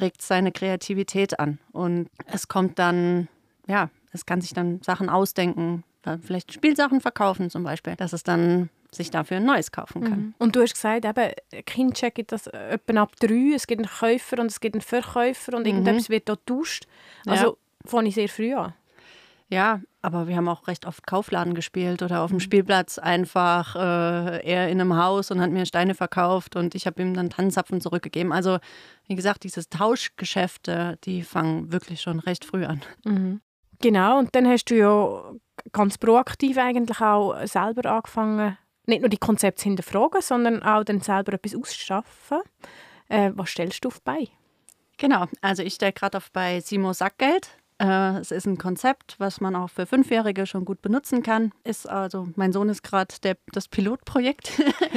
regt 0.00 0.20
es 0.20 0.28
seine 0.28 0.52
Kreativität 0.52 1.38
an 1.38 1.58
und 1.72 2.08
es 2.26 2.48
kommt 2.48 2.78
dann, 2.78 3.28
ja, 3.66 3.90
es 4.12 4.26
kann 4.26 4.40
sich 4.40 4.52
dann 4.52 4.80
Sachen 4.82 5.08
ausdenken, 5.08 5.84
vielleicht 6.22 6.52
Spielsachen 6.52 7.00
verkaufen 7.00 7.50
zum 7.50 7.62
Beispiel, 7.62 7.96
dass 7.96 8.12
es 8.12 8.22
dann 8.22 8.70
sich 8.90 9.10
dafür 9.10 9.38
ein 9.38 9.44
neues 9.44 9.72
kaufen 9.72 10.04
kann. 10.04 10.18
Mhm. 10.18 10.34
Und 10.38 10.54
du 10.54 10.62
hast 10.62 10.74
gesagt, 10.74 11.04
eben, 11.04 11.64
Kindcheck 11.64 12.14
gibt 12.14 12.32
das 12.32 12.46
etwa 12.46 13.02
ab 13.02 13.16
drei. 13.18 13.54
Es 13.54 13.66
gibt 13.66 13.80
einen 13.80 13.90
Käufer 13.90 14.38
und 14.38 14.50
es 14.50 14.60
gibt 14.60 14.74
einen 14.74 14.82
Verkäufer 14.82 15.54
und 15.54 15.62
mhm. 15.62 15.68
irgendetwas 15.68 16.10
wird 16.10 16.28
dort 16.28 16.46
getauscht. 16.46 16.86
Also 17.26 17.46
ja. 17.46 17.88
fange 17.90 18.08
ich 18.08 18.14
sehr 18.14 18.28
früh 18.28 18.54
an. 18.54 18.74
Ja, 19.48 19.80
aber 20.00 20.28
wir 20.28 20.36
haben 20.36 20.48
auch 20.48 20.66
recht 20.66 20.86
oft 20.86 21.06
Kaufladen 21.06 21.54
gespielt 21.54 22.02
oder 22.02 22.22
auf 22.22 22.30
dem 22.30 22.36
mhm. 22.36 22.40
Spielplatz 22.40 22.98
einfach 22.98 23.76
äh, 23.76 24.42
er 24.46 24.68
in 24.70 24.80
einem 24.80 24.96
Haus 24.96 25.30
und 25.30 25.42
hat 25.42 25.50
mir 25.50 25.66
Steine 25.66 25.94
verkauft 25.94 26.56
und 26.56 26.74
ich 26.74 26.86
habe 26.86 27.02
ihm 27.02 27.12
dann 27.12 27.28
Tannenzapfen 27.28 27.80
zurückgegeben. 27.80 28.32
Also 28.32 28.58
wie 29.06 29.14
gesagt, 29.14 29.44
diese 29.44 29.68
Tauschgeschäfte, 29.68 30.98
die 31.04 31.22
fangen 31.22 31.70
wirklich 31.70 32.00
schon 32.00 32.18
recht 32.18 32.46
früh 32.46 32.64
an. 32.64 32.80
Mhm. 33.04 33.40
Genau, 33.82 34.18
und 34.18 34.34
dann 34.34 34.48
hast 34.48 34.70
du 34.70 34.76
ja 34.76 35.34
ganz 35.72 35.98
proaktiv 35.98 36.58
eigentlich 36.58 37.00
auch 37.00 37.36
selber 37.46 37.90
angefangen, 37.90 38.58
nicht 38.86 39.00
nur 39.00 39.08
die 39.08 39.18
Konzepte 39.18 39.64
hinterfragen, 39.64 40.20
sondern 40.20 40.62
auch 40.62 40.84
dann 40.84 41.00
selber 41.00 41.34
etwas 41.34 41.54
auszuschaffen. 41.54 42.40
Äh, 43.08 43.30
was 43.34 43.50
stellst 43.50 43.84
du 43.84 43.88
auf 43.88 44.02
bei? 44.02 44.28
Genau, 44.98 45.26
also 45.40 45.62
ich 45.62 45.74
stelle 45.74 45.92
gerade 45.92 46.18
auf 46.18 46.30
bei 46.32 46.60
Simo 46.60 46.92
Sackgeld. 46.92 47.50
Äh, 47.78 48.18
es 48.18 48.30
ist 48.30 48.46
ein 48.46 48.58
Konzept, 48.58 49.16
was 49.18 49.40
man 49.40 49.56
auch 49.56 49.68
für 49.68 49.86
Fünfjährige 49.86 50.46
schon 50.46 50.64
gut 50.64 50.82
benutzen 50.82 51.22
kann. 51.22 51.52
Ist 51.64 51.88
also, 51.88 52.28
mein 52.36 52.52
Sohn 52.52 52.68
ist 52.68 52.82
gerade 52.82 53.14
das 53.52 53.68
Pilotprojekt. 53.68 54.52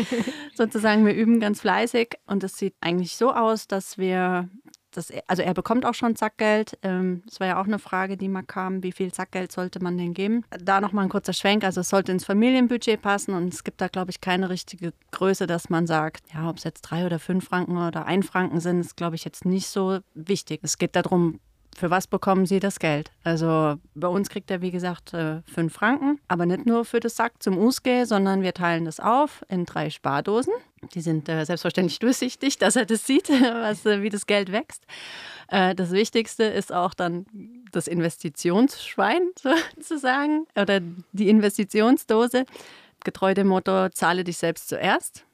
Sozusagen, 0.54 1.06
wir 1.06 1.14
üben 1.14 1.40
ganz 1.40 1.62
fleißig 1.62 2.18
und 2.28 2.44
es 2.44 2.58
sieht 2.58 2.76
eigentlich 2.82 3.16
so 3.16 3.34
aus, 3.34 3.68
dass 3.68 3.98
wir 3.98 4.50
das, 4.98 5.12
also 5.28 5.44
er 5.44 5.54
bekommt 5.54 5.86
auch 5.86 5.94
schon 5.94 6.16
Sackgeld. 6.16 6.78
Ähm, 6.84 7.24
das 7.26 7.40
war 7.40 7.48
ja 7.48 7.62
auch 7.62 7.66
eine 7.66 7.80
Frage, 7.80 8.18
die 8.18 8.30
mal 8.30 8.44
kam, 8.44 8.84
wie 8.84 8.92
viel 8.92 9.14
Sackgeld 9.14 9.52
sollte 9.52 9.82
man 9.82 9.98
denn 9.98 10.14
geben? 10.14 10.44
Da 10.50 10.82
nochmal 10.82 11.06
ein 11.06 11.10
kurzer 11.10 11.34
Schwenk, 11.34 11.64
also 11.64 11.82
es 11.82 11.90
sollte 11.90 12.12
ins 12.12 12.26
Familienbudget 12.26 13.02
passen 13.02 13.34
und 13.34 13.54
es 13.54 13.64
gibt 13.64 13.82
da, 13.82 13.88
glaube 13.88 14.12
ich, 14.12 14.22
keine 14.22 14.50
richtige 14.50 14.94
Größe, 15.12 15.48
dass 15.48 15.70
man 15.70 15.88
sagt, 15.88 16.24
ja, 16.34 16.50
ob 16.50 16.58
es 16.58 16.64
jetzt 16.64 16.82
drei 16.82 17.06
oder 17.06 17.20
fünf 17.20 17.46
Franken 17.46 17.78
oder 17.78 18.06
ein 18.06 18.24
Franken 18.24 18.60
sind, 18.60 18.80
ist, 18.80 18.98
glaube 18.98 19.16
ich, 19.16 19.26
jetzt 19.26 19.46
nicht 19.46 19.68
so 19.68 20.00
wichtig. 20.14 20.60
Es 20.64 20.78
geht 20.78 20.96
darum, 20.96 21.40
für 21.76 21.90
was 21.90 22.08
bekommen 22.08 22.46
Sie 22.46 22.60
das 22.60 22.80
Geld? 22.80 23.12
Also 23.24 23.76
bei 23.96 24.08
uns 24.08 24.30
kriegt 24.30 24.50
er, 24.50 24.62
wie 24.62 24.72
gesagt, 24.72 25.14
äh, 25.14 25.42
fünf 25.44 25.74
Franken, 25.74 26.20
aber 26.28 26.46
nicht 26.46 26.66
nur 26.66 26.86
für 26.86 27.02
das 27.02 27.18
Sack 27.18 27.44
zum 27.44 27.58
Usge, 27.58 28.06
sondern 28.06 28.42
wir 28.42 28.54
teilen 28.54 28.86
das 28.86 29.00
auf 29.00 29.44
in 29.50 29.66
drei 29.66 29.90
Spardosen. 29.90 30.54
Die 30.94 31.02
sind 31.02 31.30
äh, 31.30 31.46
selbstverständlich 31.46 32.00
durchsichtig, 32.00 32.58
dass 32.58 32.76
er 32.76 32.86
das 32.86 33.06
sieht, 33.06 33.30
was, 33.30 33.86
äh, 33.86 34.02
wie 34.02 34.10
das 34.10 34.26
Geld 34.26 34.52
wächst. 34.52 34.86
das 35.48 35.92
Wichtigste 35.92 36.44
ist 36.44 36.74
auch 36.74 36.96
dann 36.96 37.28
das 37.72 37.88
Investitionsschwein 37.88 39.30
sozusagen 39.76 40.48
oder 40.56 40.80
die 41.12 41.30
Investitionsdose. 41.30 42.46
Getreu 43.04 43.36
dem 43.36 43.48
Motto, 43.48 43.90
zahle 43.90 44.24
dich 44.24 44.38
selbst 44.38 44.70
zuerst. 44.70 45.26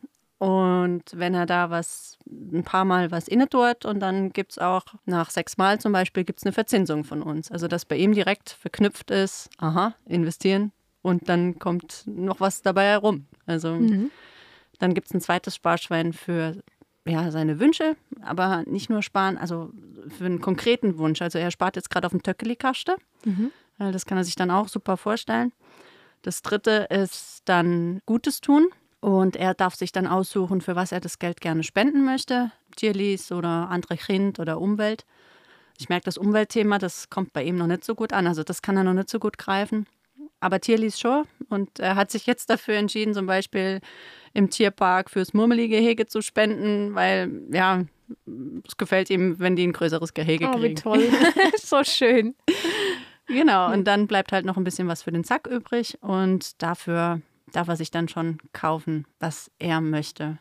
Und 0.42 1.04
wenn 1.14 1.36
er 1.36 1.46
da 1.46 1.70
was, 1.70 2.18
ein 2.28 2.64
paar 2.64 2.84
Mal 2.84 3.12
was 3.12 3.28
inne 3.28 3.48
tut 3.48 3.86
und 3.86 4.00
dann 4.00 4.34
gibt 4.34 4.54
es 4.54 4.58
auch 4.58 4.84
nach 5.06 5.30
sechs 5.30 5.56
Mal 5.58 5.80
zum 5.80 5.92
Beispiel 5.92 6.24
gibt's 6.24 6.44
eine 6.44 6.52
Verzinsung 6.52 7.04
von 7.04 7.22
uns. 7.22 7.52
Also 7.52 7.68
dass 7.68 7.86
bei 7.86 7.96
ihm 7.96 8.14
direkt 8.14 8.50
verknüpft 8.50 9.12
ist, 9.12 9.52
aha, 9.60 9.94
investieren 10.08 10.72
und 11.04 11.30
dann 11.30 11.60
kommt 11.60 12.06
noch 12.08 12.40
was 12.40 12.64
dabei 12.64 12.86
herum. 12.86 13.28
Also 13.46 13.76
mhm. 13.76 14.10
Dann 14.82 14.94
gibt 14.94 15.08
es 15.08 15.14
ein 15.14 15.22
zweites 15.22 15.56
Sparschwein 15.56 16.14
für 16.14 16.62
ja, 17.06 17.32
seine 17.32 17.60
Wünsche, 17.60 17.96
aber 18.22 18.64
nicht 18.66 18.90
nur 18.90 19.02
sparen, 19.02 19.38
also 19.38 19.72
für 20.10 20.26
einen 20.26 20.42
konkreten 20.42 20.98
Wunsch. 20.98 21.22
Also 21.22 21.38
er 21.38 21.52
spart 21.52 21.76
jetzt 21.76 21.90
gerade 21.90 22.06
auf 22.08 22.12
dem 22.12 22.24
Töckeli-Kaste. 22.24 22.98
Mhm. 23.26 23.52
Das 23.78 24.06
kann 24.06 24.18
er 24.18 24.24
sich 24.24 24.36
dann 24.36 24.52
auch 24.52 24.68
super 24.68 24.98
vorstellen. 24.98 25.52
Das 26.22 26.42
dritte 26.42 26.88
ist 26.90 27.42
dann 27.46 28.02
Gutes 28.06 28.42
tun. 28.42 28.68
Und 29.00 29.36
er 29.36 29.56
darf 29.56 29.74
sich 29.74 29.92
dann 29.92 30.06
aussuchen, 30.06 30.62
für 30.62 30.76
was 30.76 30.92
er 30.92 31.00
das 31.00 31.18
Geld 31.18 31.42
gerne 31.42 31.64
spenden 31.64 32.06
möchte. 32.06 32.52
Tierlis 32.76 33.32
oder 33.32 33.70
andere 33.70 33.98
Kind 33.98 34.40
oder 34.40 34.62
Umwelt. 34.62 35.06
Ich 35.80 35.90
merke, 35.90 36.06
das 36.06 36.20
Umweltthema, 36.20 36.78
das 36.78 37.10
kommt 37.10 37.34
bei 37.34 37.44
ihm 37.44 37.56
noch 37.56 37.66
nicht 37.66 37.84
so 37.84 37.96
gut 37.96 38.14
an. 38.14 38.28
Also 38.28 38.44
das 38.44 38.62
kann 38.62 38.78
er 38.78 38.84
noch 38.84 38.94
nicht 38.94 39.10
so 39.10 39.18
gut 39.18 39.40
greifen. 39.40 39.88
Aber 40.42 40.60
Tierlis 40.60 41.00
schon. 41.00 41.24
Und 41.50 41.80
er 41.80 41.96
hat 41.96 42.12
sich 42.12 42.26
jetzt 42.26 42.50
dafür 42.50 42.76
entschieden, 42.76 43.14
zum 43.14 43.28
Beispiel 43.28 43.80
im 44.34 44.50
Tierpark 44.50 45.10
fürs 45.10 45.34
Murmeligehege 45.34 46.08
zu 46.08 46.22
spenden, 46.22 46.96
weil 46.96 47.32
ja, 47.52 47.84
es 48.68 48.76
gefällt 48.78 49.10
ihm, 49.10 49.40
wenn 49.40 49.56
die 49.56 49.66
ein 49.66 49.74
größeres 49.74 50.14
Gehege 50.14 50.48
oh, 50.48 50.52
kriegen. 50.52 50.64
Wie 50.64 50.76
toll. 50.76 51.10
so 51.58 51.84
schön. 51.84 52.36
Genau, 53.28 53.72
und 53.72 53.86
dann 53.86 54.08
bleibt 54.08 54.32
halt 54.32 54.46
noch 54.46 54.58
ein 54.58 54.64
bisschen 54.64 54.88
was 54.88 55.04
für 55.04 55.12
den 55.12 55.24
Sack 55.24 55.48
übrig. 55.48 55.98
Und 56.02 56.62
dafür 56.62 57.22
darf 57.52 57.68
er 57.68 57.76
sich 57.76 57.92
dann 57.92 58.10
schon 58.10 58.40
kaufen, 58.52 59.06
was 59.20 59.52
er 59.60 59.80
möchte. 59.80 60.38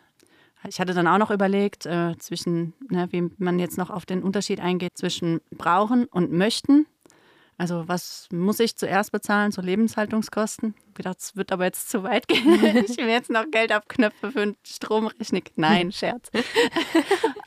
Ich 0.69 0.79
hatte 0.81 0.93
dann 0.93 1.07
auch 1.07 1.19
noch 1.19 1.31
überlegt, 1.31 1.87
äh, 1.87 2.17
zwischen, 2.19 2.75
ne, 2.91 3.09
wie 3.11 3.31
man 3.39 3.59
jetzt 3.59 3.79
noch 3.79 3.91
auf 3.91 4.05
den 4.05 4.23
Unterschied 4.23 4.61
eingeht 4.61 4.97
zwischen 4.97 5.41
brauchen 5.51 6.05
und 6.07 6.33
möchten. 6.33 6.87
Also 7.61 7.87
was 7.87 8.27
muss 8.33 8.59
ich 8.59 8.75
zuerst 8.75 9.13
bezahlen, 9.13 9.53
so 9.53 9.61
Lebenshaltungskosten? 9.61 10.75
Ich 10.89 10.95
gedacht, 10.95 11.19
es 11.19 11.37
wird 11.37 11.53
aber 11.53 11.65
jetzt 11.65 11.91
zu 11.91 12.03
weit 12.03 12.27
gehen. 12.27 12.55
ich 12.89 12.97
will 12.97 13.09
jetzt 13.09 13.29
noch 13.29 13.51
Geld 13.51 13.71
abknöpfe 13.71 14.33
für 14.33 14.41
einen 14.41 14.57
Stromrechnung. 14.67 15.43
Nein, 15.57 15.93
Scherz. 15.93 16.31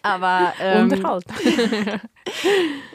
aber 0.04 0.54
ähm, 0.60 0.92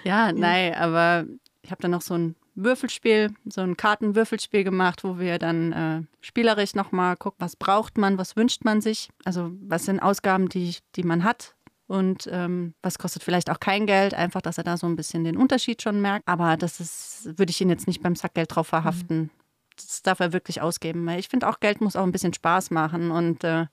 ja, 0.04 0.30
nein, 0.30 0.75
aber 0.75 1.26
ich 1.62 1.72
habe 1.72 1.82
dann 1.82 1.90
noch 1.90 2.02
so 2.02 2.14
ein 2.14 2.37
Würfelspiel, 2.54 3.34
so 3.46 3.62
ein 3.62 3.76
Kartenwürfelspiel 3.76 4.62
gemacht, 4.62 5.02
wo 5.02 5.18
wir 5.18 5.40
dann 5.40 5.72
äh, 5.72 6.02
spielerisch 6.20 6.76
nochmal 6.76 7.16
gucken, 7.16 7.40
was 7.40 7.56
braucht 7.56 7.98
man, 7.98 8.16
was 8.16 8.37
wünscht 8.37 8.64
man 8.64 8.80
sich. 8.80 9.08
Also 9.25 9.50
was 9.60 9.87
sind 9.87 9.98
Ausgaben, 9.98 10.48
die, 10.48 10.76
die 10.94 11.02
man 11.02 11.25
hat 11.25 11.56
und 11.88 12.28
ähm, 12.30 12.75
was 12.83 12.99
kostet 12.99 13.25
vielleicht 13.25 13.50
auch 13.50 13.61
kein 13.61 13.87
Geld, 13.87 14.14
einfach, 14.14 14.42
dass 14.42 14.59
er 14.59 14.64
da 14.64 14.76
so 14.76 14.87
ein 14.87 14.95
bisschen 14.95 15.25
den 15.25 15.38
Unterschied 15.38 15.83
schon 15.83 16.00
merkt. 16.00 16.28
Aber 16.28 16.57
das 16.57 16.80
ist, 16.80 17.38
würde 17.38 17.50
ich 17.50 17.61
ihn 17.61 17.71
jetzt 17.71 17.87
nicht 17.87 18.02
beim 18.02 18.14
Sackgeld 18.14 18.54
drauf 18.54 18.68
verhaften. 18.68 19.18
Mhm. 19.18 19.30
Das 19.76 20.02
darf 20.02 20.21
er 20.21 20.33
wirklich 20.33 20.61
ausgeben, 20.61 21.07
weil 21.07 21.18
ich 21.18 21.28
finde 21.28 21.49
auch 21.49 21.61
Geld 21.61 21.80
muss 21.80 21.97
auch 21.97 22.02
ein 22.02 22.12
bisschen 22.12 22.35
Spaß 22.35 22.71
machen 22.71 23.11
und 23.11 23.42
äh, 23.42 23.66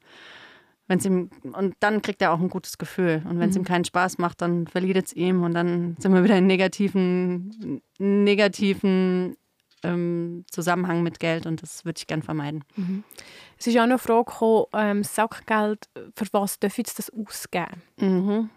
wenn 0.88 1.00
es 1.00 1.06
ihm 1.06 1.30
und 1.52 1.76
dann 1.80 2.02
kriegt 2.02 2.22
er 2.22 2.32
auch 2.32 2.40
ein 2.40 2.50
gutes 2.50 2.78
Gefühl 2.78 3.24
und 3.28 3.40
wenn 3.40 3.50
es 3.50 3.56
mhm. 3.56 3.62
ihm 3.62 3.66
keinen 3.66 3.86
Spaß 3.86 4.20
macht, 4.20 4.42
dann 4.42 4.68
verliert 4.68 5.04
es 5.04 5.14
ihm 5.14 5.44
und 5.44 5.54
dann 5.54 5.98
sind 6.00 6.14
wir 6.14 6.24
wieder 6.24 6.38
in 6.38 6.46
negativen 6.46 7.82
negativen 7.98 9.36
ähm, 9.84 10.46
Zusammenhang 10.52 11.04
mit 11.04 11.20
Geld 11.20 11.48
und 11.48 11.62
das 11.62 11.86
würde 11.86 11.98
ich 11.98 12.08
gerne 12.08 12.24
vermeiden. 12.24 12.64
Mhm. 12.76 13.04
Es 13.58 13.68
ist 13.68 13.76
auch 13.76 13.82
noch 13.82 13.84
eine 13.84 13.98
Frage 14.00 14.26
gekommen, 14.26 14.66
ähm, 14.74 15.04
Sackgeld, 15.04 15.88
für 16.16 16.26
was 16.32 16.60
darf 16.60 16.78
ich 16.78 16.94
das 16.94 17.12
ausgeben? 17.12 17.82
Mhm. 17.98 18.50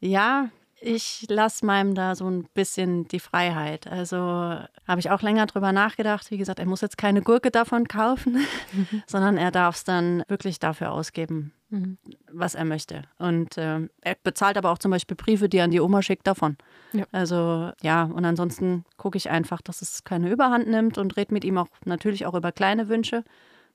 Ja, 0.00 0.50
ich 0.80 1.26
lasse 1.28 1.66
meinem 1.66 1.94
da 1.94 2.14
so 2.14 2.28
ein 2.28 2.46
bisschen 2.54 3.08
die 3.08 3.20
Freiheit. 3.20 3.86
Also 3.86 4.16
habe 4.16 5.00
ich 5.00 5.10
auch 5.10 5.22
länger 5.22 5.46
drüber 5.46 5.72
nachgedacht. 5.72 6.30
Wie 6.30 6.38
gesagt, 6.38 6.60
er 6.60 6.66
muss 6.66 6.80
jetzt 6.80 6.98
keine 6.98 7.22
Gurke 7.22 7.50
davon 7.50 7.88
kaufen, 7.88 8.46
mhm. 8.72 9.02
sondern 9.06 9.36
er 9.36 9.50
darf 9.50 9.76
es 9.76 9.84
dann 9.84 10.22
wirklich 10.28 10.60
dafür 10.60 10.92
ausgeben, 10.92 11.52
mhm. 11.70 11.98
was 12.32 12.54
er 12.54 12.64
möchte. 12.64 13.02
Und 13.18 13.58
äh, 13.58 13.80
er 14.02 14.16
bezahlt 14.22 14.56
aber 14.56 14.70
auch 14.70 14.78
zum 14.78 14.92
Beispiel 14.92 15.16
Briefe, 15.16 15.48
die 15.48 15.58
er 15.58 15.64
an 15.64 15.72
die 15.72 15.80
Oma 15.80 16.02
schickt, 16.02 16.26
davon. 16.26 16.56
Ja. 16.92 17.06
Also 17.10 17.72
ja, 17.82 18.04
und 18.04 18.24
ansonsten 18.24 18.84
gucke 18.96 19.16
ich 19.16 19.30
einfach, 19.30 19.60
dass 19.60 19.82
es 19.82 20.04
keine 20.04 20.30
Überhand 20.30 20.68
nimmt 20.68 20.96
und 20.96 21.16
rede 21.16 21.34
mit 21.34 21.44
ihm 21.44 21.58
auch 21.58 21.68
natürlich 21.84 22.24
auch 22.26 22.34
über 22.34 22.52
kleine 22.52 22.88
Wünsche. 22.88 23.24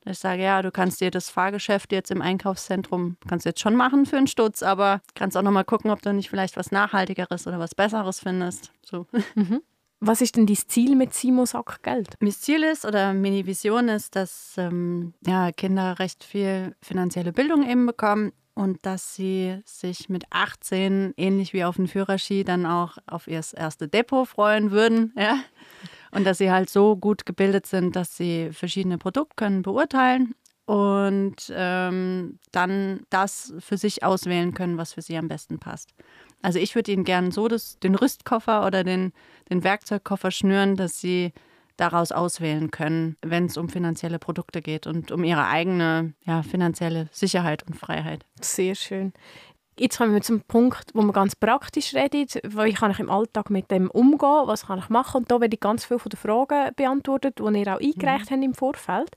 Ich 0.05 0.19
sage, 0.19 0.43
ja, 0.43 0.61
du 0.61 0.71
kannst 0.71 1.01
dir 1.01 1.11
das 1.11 1.29
Fahrgeschäft 1.29 1.91
jetzt 1.91 2.11
im 2.11 2.21
Einkaufszentrum, 2.21 3.17
kannst 3.27 3.45
du 3.45 3.49
jetzt 3.49 3.61
schon 3.61 3.75
machen 3.75 4.05
für 4.05 4.17
einen 4.17 4.27
Stutz, 4.27 4.63
aber 4.63 5.01
kannst 5.15 5.37
auch 5.37 5.41
nochmal 5.41 5.65
gucken, 5.65 5.91
ob 5.91 6.01
du 6.01 6.13
nicht 6.13 6.29
vielleicht 6.29 6.57
was 6.57 6.71
Nachhaltigeres 6.71 7.47
oder 7.47 7.59
was 7.59 7.75
Besseres 7.75 8.19
findest. 8.19 8.71
So. 8.83 9.07
Mhm. 9.35 9.61
Was 10.05 10.19
ist 10.19 10.35
denn 10.35 10.45
dein 10.45 10.57
Ziel 10.57 10.97
mit 10.97 11.13
Simo 11.13 11.45
Sack 11.45 11.81
Geld? 11.81 12.17
Mein 12.19 12.31
Ziel 12.33 12.61
ist 12.63 12.83
oder 12.83 13.13
meine 13.13 13.45
Vision 13.45 13.87
ist, 13.87 14.17
dass 14.17 14.55
ähm, 14.57 15.13
ja, 15.25 15.53
Kinder 15.53 15.97
recht 15.97 16.25
viel 16.25 16.75
finanzielle 16.81 17.31
Bildung 17.31 17.65
eben 17.65 17.85
bekommen 17.85 18.33
und 18.53 18.85
dass 18.85 19.15
sie 19.15 19.61
sich 19.65 20.09
mit 20.09 20.25
18 20.29 21.13
ähnlich 21.15 21.53
wie 21.53 21.63
auf 21.63 21.77
dem 21.77 21.87
Führerski 21.87 22.43
dann 22.43 22.65
auch 22.65 22.97
auf 23.07 23.27
ihr 23.27 23.41
erste 23.55 23.87
Depot 23.87 24.27
freuen 24.27 24.71
würden. 24.71 25.13
Ja? 25.17 25.39
Und 26.13 26.25
dass 26.25 26.37
sie 26.37 26.51
halt 26.51 26.69
so 26.69 26.95
gut 26.95 27.25
gebildet 27.25 27.65
sind, 27.65 27.95
dass 27.95 28.15
sie 28.15 28.49
verschiedene 28.51 28.97
Produkte 28.97 29.35
können 29.35 29.63
beurteilen 29.63 30.35
und 30.65 31.51
ähm, 31.53 32.39
dann 32.51 33.01
das 33.09 33.53
für 33.59 33.77
sich 33.77 34.03
auswählen 34.03 34.53
können, 34.53 34.77
was 34.77 34.93
für 34.93 35.01
sie 35.01 35.17
am 35.17 35.27
besten 35.27 35.59
passt. 35.59 35.89
Also 36.41 36.59
ich 36.59 36.75
würde 36.75 36.91
ihnen 36.91 37.03
gerne 37.03 37.31
so 37.31 37.47
das, 37.47 37.79
den 37.79 37.95
Rüstkoffer 37.95 38.65
oder 38.65 38.83
den, 38.83 39.11
den 39.49 39.63
Werkzeugkoffer 39.63 40.31
schnüren, 40.31 40.75
dass 40.75 40.99
sie 40.99 41.33
daraus 41.77 42.11
auswählen 42.11 42.69
können, 42.69 43.17
wenn 43.21 43.45
es 43.47 43.57
um 43.57 43.67
finanzielle 43.67 44.19
Produkte 44.19 44.61
geht 44.61 44.85
und 44.85 45.11
um 45.11 45.23
ihre 45.23 45.47
eigene 45.47 46.13
ja, 46.25 46.43
finanzielle 46.43 47.07
Sicherheit 47.11 47.63
und 47.63 47.75
Freiheit. 47.75 48.25
Sehr 48.41 48.75
schön. 48.75 49.13
Jetzt 49.79 49.97
kommen 49.97 50.13
wir 50.13 50.21
zum 50.21 50.41
Punkt, 50.41 50.91
wo 50.93 51.01
man 51.01 51.13
ganz 51.13 51.35
praktisch 51.35 51.95
redet. 51.95 52.35
Wie 52.43 52.73
kann 52.73 52.91
ich 52.91 52.99
im 52.99 53.09
Alltag 53.09 53.49
mit 53.49 53.71
dem 53.71 53.89
umgehen? 53.89 54.43
Was 54.45 54.67
kann 54.67 54.79
ich 54.79 54.89
machen? 54.89 55.21
Und 55.21 55.31
da 55.31 55.41
werde 55.41 55.55
ich 55.55 55.59
ganz 55.59 55.85
viele 55.85 55.99
von 55.99 56.09
den 56.09 56.17
Fragen 56.17 56.73
beantwortet, 56.75 57.39
die 57.39 57.43
ihr 57.43 57.75
auch 57.75 57.79
eingereicht 57.79 58.29
mhm. 58.29 58.35
habt 58.35 58.43
im 58.43 58.53
Vorfeld. 58.53 59.15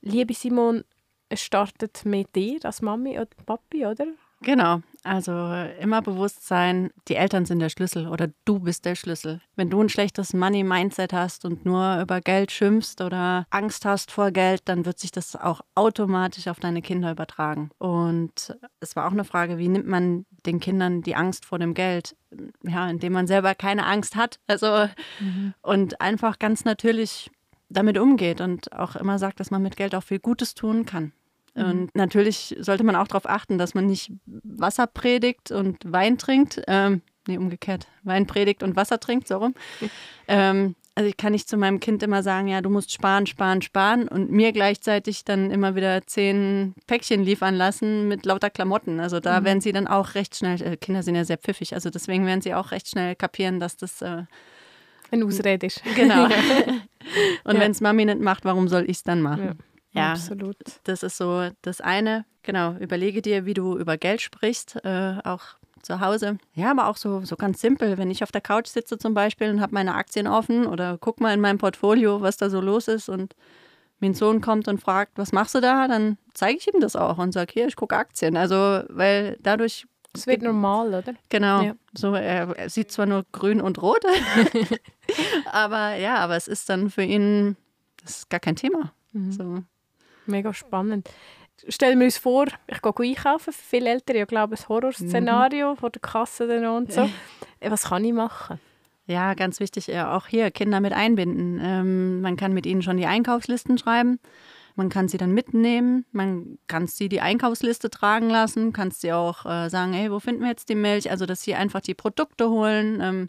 Liebe 0.00 0.34
Simon, 0.34 0.84
es 1.28 1.40
startet 1.42 2.04
mit 2.04 2.34
dir 2.36 2.60
als 2.62 2.80
Mami 2.80 3.18
oder 3.18 3.28
Papi, 3.44 3.86
oder? 3.86 4.06
Genau, 4.40 4.82
also 5.04 5.32
immer 5.80 6.02
bewusst 6.02 6.46
sein, 6.46 6.90
die 7.08 7.16
Eltern 7.16 7.46
sind 7.46 7.60
der 7.60 7.68
Schlüssel 7.68 8.08
oder 8.08 8.28
du 8.44 8.58
bist 8.58 8.84
der 8.84 8.94
Schlüssel. 8.94 9.40
Wenn 9.56 9.70
du 9.70 9.80
ein 9.80 9.88
schlechtes 9.88 10.34
Money-Mindset 10.34 11.12
hast 11.12 11.44
und 11.44 11.64
nur 11.64 12.00
über 12.00 12.20
Geld 12.20 12.50
schimpfst 12.50 13.00
oder 13.00 13.46
Angst 13.50 13.84
hast 13.84 14.10
vor 14.10 14.30
Geld, 14.30 14.62
dann 14.66 14.84
wird 14.84 14.98
sich 14.98 15.12
das 15.12 15.36
auch 15.36 15.60
automatisch 15.74 16.48
auf 16.48 16.60
deine 16.60 16.82
Kinder 16.82 17.12
übertragen. 17.12 17.70
Und 17.78 18.56
es 18.80 18.96
war 18.96 19.06
auch 19.06 19.12
eine 19.12 19.24
Frage, 19.24 19.58
wie 19.58 19.68
nimmt 19.68 19.86
man 19.86 20.26
den 20.46 20.60
Kindern 20.60 21.02
die 21.02 21.14
Angst 21.14 21.44
vor 21.44 21.58
dem 21.58 21.74
Geld? 21.74 22.16
Ja, 22.62 22.88
indem 22.90 23.12
man 23.12 23.26
selber 23.26 23.54
keine 23.54 23.86
Angst 23.86 24.16
hat. 24.16 24.38
Also 24.46 24.88
mhm. 25.20 25.54
und 25.62 26.00
einfach 26.00 26.38
ganz 26.38 26.64
natürlich 26.64 27.30
damit 27.68 27.98
umgeht 27.98 28.40
und 28.40 28.72
auch 28.72 28.96
immer 28.96 29.18
sagt, 29.18 29.40
dass 29.40 29.50
man 29.50 29.62
mit 29.62 29.76
Geld 29.76 29.94
auch 29.94 30.02
viel 30.02 30.18
Gutes 30.18 30.54
tun 30.54 30.86
kann. 30.86 31.12
Mhm. 31.58 31.64
Und 31.64 31.94
natürlich 31.94 32.56
sollte 32.60 32.84
man 32.84 32.96
auch 32.96 33.08
darauf 33.08 33.28
achten, 33.28 33.58
dass 33.58 33.74
man 33.74 33.86
nicht 33.86 34.12
Wasser 34.26 34.86
predigt 34.86 35.50
und 35.50 35.78
Wein 35.84 36.18
trinkt. 36.18 36.62
Ähm, 36.66 37.02
nee, 37.26 37.38
umgekehrt. 37.38 37.86
Wein 38.02 38.26
predigt 38.26 38.62
und 38.62 38.76
Wasser 38.76 39.00
trinkt, 39.00 39.28
so 39.28 39.38
rum. 39.38 39.54
ähm, 40.28 40.74
also 40.98 41.08
ich 41.08 41.16
kann 41.16 41.30
nicht 41.30 41.48
zu 41.48 41.56
meinem 41.56 41.78
Kind 41.78 42.02
immer 42.02 42.24
sagen, 42.24 42.48
ja, 42.48 42.60
du 42.60 42.70
musst 42.70 42.92
sparen, 42.92 43.26
sparen, 43.26 43.62
sparen 43.62 44.08
und 44.08 44.32
mir 44.32 44.50
gleichzeitig 44.50 45.24
dann 45.24 45.52
immer 45.52 45.76
wieder 45.76 46.04
zehn 46.04 46.74
Päckchen 46.88 47.22
liefern 47.22 47.54
lassen 47.54 48.08
mit 48.08 48.26
lauter 48.26 48.50
Klamotten. 48.50 48.98
Also 48.98 49.20
da 49.20 49.38
mhm. 49.38 49.44
werden 49.44 49.60
sie 49.60 49.70
dann 49.70 49.86
auch 49.86 50.16
recht 50.16 50.34
schnell, 50.34 50.60
äh, 50.60 50.76
Kinder 50.76 51.04
sind 51.04 51.14
ja 51.14 51.24
sehr 51.24 51.38
pfiffig, 51.38 51.74
also 51.74 51.88
deswegen 51.88 52.26
werden 52.26 52.40
sie 52.40 52.52
auch 52.52 52.72
recht 52.72 52.88
schnell 52.88 53.14
kapieren, 53.14 53.60
dass 53.60 53.76
das 53.76 54.02
äh, 54.02 54.24
ein 55.12 55.22
Ausrede 55.22 55.66
ist. 55.66 55.82
Genau. 55.94 56.24
und 57.44 57.54
ja. 57.54 57.60
wenn 57.60 57.70
es 57.70 57.80
Mami 57.80 58.04
nicht 58.04 58.18
macht, 58.18 58.44
warum 58.44 58.66
soll 58.66 58.82
ich 58.82 58.96
es 58.96 59.02
dann 59.04 59.22
machen? 59.22 59.44
Ja. 59.44 59.52
Ja, 59.98 60.12
absolut. 60.12 60.56
Das 60.84 61.02
ist 61.02 61.16
so 61.16 61.48
das 61.62 61.80
eine. 61.80 62.24
Genau, 62.42 62.74
überlege 62.74 63.22
dir, 63.22 63.44
wie 63.44 63.54
du 63.54 63.76
über 63.76 63.96
Geld 63.96 64.20
sprichst, 64.20 64.76
äh, 64.84 65.18
auch 65.24 65.42
zu 65.82 66.00
Hause. 66.00 66.38
Ja, 66.54 66.70
aber 66.70 66.88
auch 66.88 66.96
so, 66.96 67.24
so 67.24 67.36
ganz 67.36 67.60
simpel. 67.60 67.98
Wenn 67.98 68.10
ich 68.10 68.22
auf 68.22 68.32
der 68.32 68.40
Couch 68.40 68.66
sitze 68.66 68.98
zum 68.98 69.14
Beispiel 69.14 69.50
und 69.50 69.60
habe 69.60 69.74
meine 69.74 69.94
Aktien 69.94 70.26
offen 70.26 70.66
oder 70.66 70.98
guck 70.98 71.20
mal 71.20 71.34
in 71.34 71.40
meinem 71.40 71.58
Portfolio, 71.58 72.20
was 72.20 72.36
da 72.36 72.50
so 72.50 72.60
los 72.60 72.88
ist 72.88 73.08
und 73.08 73.34
mein 74.00 74.14
Sohn 74.14 74.40
kommt 74.40 74.68
und 74.68 74.80
fragt, 74.80 75.12
was 75.16 75.32
machst 75.32 75.54
du 75.54 75.60
da, 75.60 75.88
dann 75.88 76.18
zeige 76.34 76.58
ich 76.58 76.72
ihm 76.72 76.80
das 76.80 76.94
auch 76.94 77.18
und 77.18 77.32
sage, 77.32 77.52
hier, 77.52 77.66
ich 77.66 77.76
gucke 77.76 77.96
Aktien. 77.96 78.36
Also, 78.36 78.54
weil 78.88 79.38
dadurch 79.42 79.86
es 80.14 80.26
wird 80.26 80.42
normal, 80.42 80.88
oder? 80.88 81.14
Genau. 81.28 81.62
Ja. 81.62 81.74
So, 81.96 82.14
er, 82.14 82.56
er, 82.56 82.70
sieht 82.70 82.90
zwar 82.90 83.06
nur 83.06 83.24
grün 83.32 83.60
und 83.60 83.80
rot, 83.82 84.04
aber 85.52 85.94
ja, 85.96 86.16
aber 86.16 86.36
es 86.36 86.48
ist 86.48 86.68
dann 86.68 86.90
für 86.90 87.02
ihn, 87.02 87.56
das 88.02 88.18
ist 88.18 88.30
gar 88.30 88.40
kein 88.40 88.56
Thema. 88.56 88.92
Mhm. 89.12 89.32
So. 89.32 89.58
Mega 90.28 90.52
spannend. 90.54 91.08
stellen 91.68 91.98
wir 91.98 92.06
uns 92.06 92.18
vor, 92.18 92.46
ich 92.66 92.82
gehe 92.82 92.92
einkaufen, 92.98 93.52
viele 93.52 93.90
Eltern 93.90 94.16
ja 94.16 94.24
glauben, 94.24 94.54
ein 94.54 94.68
Horrorszenario 94.68 95.72
mhm. 95.72 95.76
vor 95.76 95.90
der 95.90 96.00
Kasse 96.00 96.70
und 96.70 96.92
so. 96.92 97.08
Was 97.60 97.84
kann 97.84 98.04
ich 98.04 98.12
machen? 98.12 98.60
Ja, 99.06 99.32
ganz 99.34 99.58
wichtig, 99.58 99.96
auch 99.96 100.26
hier 100.26 100.50
Kinder 100.50 100.80
mit 100.80 100.92
einbinden. 100.92 101.58
Ähm, 101.62 102.20
man 102.20 102.36
kann 102.36 102.52
mit 102.52 102.66
ihnen 102.66 102.82
schon 102.82 102.98
die 102.98 103.06
Einkaufslisten 103.06 103.78
schreiben. 103.78 104.20
Man 104.76 104.90
kann 104.90 105.08
sie 105.08 105.16
dann 105.16 105.32
mitnehmen, 105.32 106.04
man 106.12 106.58
kann 106.68 106.86
sie 106.86 107.08
die 107.08 107.20
Einkaufsliste 107.20 107.90
tragen 107.90 108.30
lassen, 108.30 108.72
kann 108.72 108.92
sie 108.92 109.12
auch 109.12 109.44
äh, 109.44 109.70
sagen, 109.70 109.92
hey, 109.92 110.12
wo 110.12 110.20
finden 110.20 110.42
wir 110.42 110.50
jetzt 110.50 110.68
die 110.68 110.76
Milch? 110.76 111.10
Also, 111.10 111.26
dass 111.26 111.42
sie 111.42 111.56
einfach 111.56 111.80
die 111.80 111.94
Produkte 111.94 112.48
holen. 112.48 113.00
Ähm, 113.00 113.28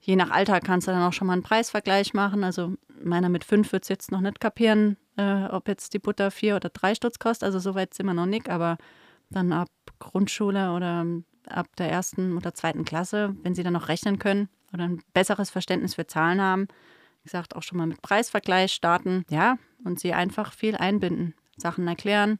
je 0.00 0.16
nach 0.16 0.30
Alter 0.30 0.60
kannst 0.60 0.86
du 0.86 0.90
dann 0.90 1.02
auch 1.02 1.14
schon 1.14 1.26
mal 1.26 1.34
einen 1.34 1.42
Preisvergleich 1.42 2.12
machen. 2.12 2.44
Also 2.44 2.74
meiner 3.02 3.28
mit 3.28 3.44
fünf 3.44 3.72
wird 3.72 3.84
es 3.84 3.88
jetzt 3.88 4.10
noch 4.10 4.20
nicht 4.20 4.40
kapieren, 4.40 4.96
äh, 5.18 5.46
ob 5.50 5.68
jetzt 5.68 5.92
die 5.92 5.98
Butter 5.98 6.30
vier 6.30 6.56
oder 6.56 6.70
drei 6.70 6.94
Stutz 6.94 7.18
kostet. 7.18 7.46
Also 7.46 7.58
so 7.58 7.74
weit 7.74 7.92
sind 7.92 8.06
wir 8.06 8.14
noch 8.14 8.26
nicht, 8.26 8.48
aber 8.48 8.78
dann 9.30 9.52
ab 9.52 9.68
Grundschule 9.98 10.72
oder 10.72 11.04
ab 11.48 11.66
der 11.76 11.90
ersten 11.90 12.36
oder 12.36 12.54
zweiten 12.54 12.84
Klasse, 12.84 13.34
wenn 13.42 13.54
sie 13.54 13.62
dann 13.62 13.72
noch 13.72 13.88
rechnen 13.88 14.18
können 14.18 14.48
oder 14.72 14.84
ein 14.84 15.02
besseres 15.12 15.50
Verständnis 15.50 15.94
für 15.94 16.06
Zahlen 16.06 16.40
haben, 16.40 16.68
wie 17.22 17.24
gesagt, 17.24 17.56
auch 17.56 17.62
schon 17.62 17.78
mal 17.78 17.86
mit 17.86 18.00
Preisvergleich 18.00 18.72
starten, 18.72 19.24
ja, 19.28 19.58
und 19.84 19.98
sie 19.98 20.12
einfach 20.12 20.52
viel 20.52 20.76
einbinden, 20.76 21.34
Sachen 21.56 21.86
erklären. 21.88 22.38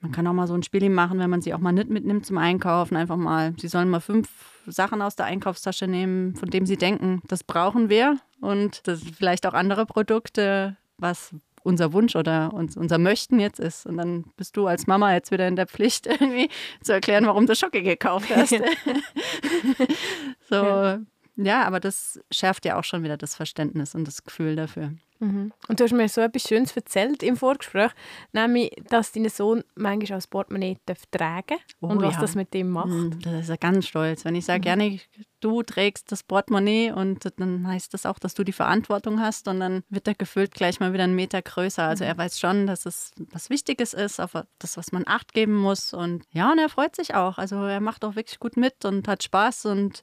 Man 0.00 0.12
kann 0.12 0.26
auch 0.26 0.32
mal 0.32 0.46
so 0.46 0.54
ein 0.54 0.62
Spiel 0.62 0.88
machen, 0.90 1.18
wenn 1.18 1.30
man 1.30 1.40
sie 1.40 1.54
auch 1.54 1.58
mal 1.58 1.72
nicht 1.72 1.88
mitnimmt 1.88 2.26
zum 2.26 2.38
Einkaufen. 2.38 2.96
Einfach 2.96 3.16
mal, 3.16 3.54
sie 3.58 3.68
sollen 3.68 3.88
mal 3.88 4.00
fünf 4.00 4.28
Sachen 4.66 5.00
aus 5.00 5.16
der 5.16 5.26
Einkaufstasche 5.26 5.88
nehmen, 5.88 6.36
von 6.36 6.50
denen 6.50 6.66
sie 6.66 6.76
denken, 6.76 7.22
das 7.28 7.42
brauchen 7.42 7.88
wir. 7.88 8.18
Und 8.40 8.86
das 8.86 9.02
vielleicht 9.02 9.46
auch 9.46 9.54
andere 9.54 9.86
Produkte, 9.86 10.76
was 10.98 11.34
unser 11.66 11.92
Wunsch 11.92 12.14
oder 12.16 12.52
unser 12.54 12.98
Möchten 12.98 13.40
jetzt 13.40 13.58
ist. 13.58 13.86
Und 13.86 13.96
dann 13.98 14.24
bist 14.36 14.56
du 14.56 14.66
als 14.66 14.86
Mama 14.86 15.12
jetzt 15.12 15.30
wieder 15.32 15.48
in 15.48 15.56
der 15.56 15.66
Pflicht, 15.66 16.06
irgendwie 16.20 16.48
zu 16.82 16.92
erklären, 16.92 17.26
warum 17.26 17.46
du 17.46 17.54
Schocke 17.54 17.82
gekauft 17.82 18.28
hast. 18.34 18.50
so, 20.48 20.54
ja. 20.54 21.00
Ja, 21.36 21.64
aber 21.64 21.80
das 21.80 22.20
schärft 22.30 22.64
ja 22.64 22.78
auch 22.78 22.84
schon 22.84 23.02
wieder 23.02 23.16
das 23.16 23.34
Verständnis 23.34 23.94
und 23.94 24.06
das 24.06 24.24
Gefühl 24.24 24.56
dafür. 24.56 24.92
Mhm. 25.18 25.52
Und 25.68 25.80
du 25.80 25.84
hast 25.84 25.92
mir 25.92 26.08
so 26.08 26.20
etwas 26.20 26.42
Schönes 26.42 26.76
erzählt 26.76 27.22
im 27.22 27.36
Vorgespräch, 27.36 27.90
nämlich, 28.32 28.70
dass 28.88 29.12
dein 29.12 29.28
Sohn 29.28 29.64
manchmal 29.74 30.18
das 30.18 30.26
Portemonnaie 30.26 30.78
tragen 31.10 31.58
oh, 31.80 31.88
und 31.88 32.02
was 32.02 32.14
ja. 32.14 32.20
das 32.20 32.34
mit 32.34 32.52
dem 32.54 32.70
macht. 32.70 32.88
Mhm, 32.88 33.18
das 33.22 33.44
ist 33.44 33.48
er 33.48 33.56
ganz 33.56 33.86
stolz. 33.86 34.24
Wenn 34.24 34.34
ich 34.34 34.44
sage, 34.44 34.60
mhm. 34.60 34.62
gerne, 34.62 35.00
du 35.40 35.62
trägst 35.62 36.12
das 36.12 36.22
Portemonnaie 36.22 36.92
und 36.92 37.30
dann 37.38 37.66
heißt 37.66 37.94
das 37.94 38.06
auch, 38.06 38.18
dass 38.18 38.34
du 38.34 38.44
die 38.44 38.52
Verantwortung 38.52 39.20
hast 39.20 39.48
und 39.48 39.60
dann 39.60 39.82
wird 39.88 40.06
er 40.08 40.14
gefüllt 40.14 40.54
gleich 40.54 40.80
mal 40.80 40.92
wieder 40.92 41.04
einen 41.04 41.14
Meter 41.14 41.40
größer. 41.40 41.84
Also 41.84 42.04
mhm. 42.04 42.10
er 42.10 42.18
weiß 42.18 42.38
schon, 42.38 42.66
dass 42.66 42.86
es 42.86 43.12
was 43.30 43.50
Wichtiges 43.50 43.94
ist, 43.94 44.20
auf 44.20 44.32
das, 44.58 44.76
was 44.76 44.92
man 44.92 45.04
Acht 45.06 45.32
geben 45.32 45.56
muss. 45.56 45.94
Und 45.94 46.24
ja, 46.30 46.52
und 46.52 46.58
er 46.58 46.68
freut 46.68 46.96
sich 46.96 47.14
auch. 47.14 47.38
Also 47.38 47.56
er 47.64 47.80
macht 47.80 48.04
auch 48.04 48.16
wirklich 48.16 48.38
gut 48.38 48.56
mit 48.56 48.84
und 48.84 49.08
hat 49.08 49.22
Spaß 49.22 49.66
und 49.66 50.02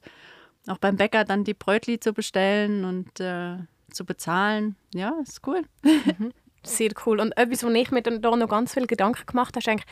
auch 0.68 0.78
beim 0.78 0.96
Bäcker 0.96 1.24
dann 1.24 1.44
die 1.44 1.54
Brötli 1.54 2.00
zu 2.00 2.12
bestellen 2.12 2.84
und 2.84 3.20
äh, 3.20 3.56
zu 3.90 4.04
bezahlen. 4.04 4.76
Ja, 4.94 5.14
ist 5.22 5.46
cool. 5.46 5.62
Mhm. 5.82 6.32
Sehr 6.66 6.90
cool. 7.04 7.20
Und 7.20 7.36
etwas, 7.36 7.62
wo 7.62 7.68
ich 7.68 7.90
mir 7.90 8.02
dann 8.02 8.22
da 8.22 8.34
noch 8.34 8.48
ganz 8.48 8.72
viel 8.72 8.86
Gedanken 8.86 9.26
gemacht 9.26 9.54
habe, 9.54 9.58
ist 9.58 9.68
eigentlich 9.68 9.86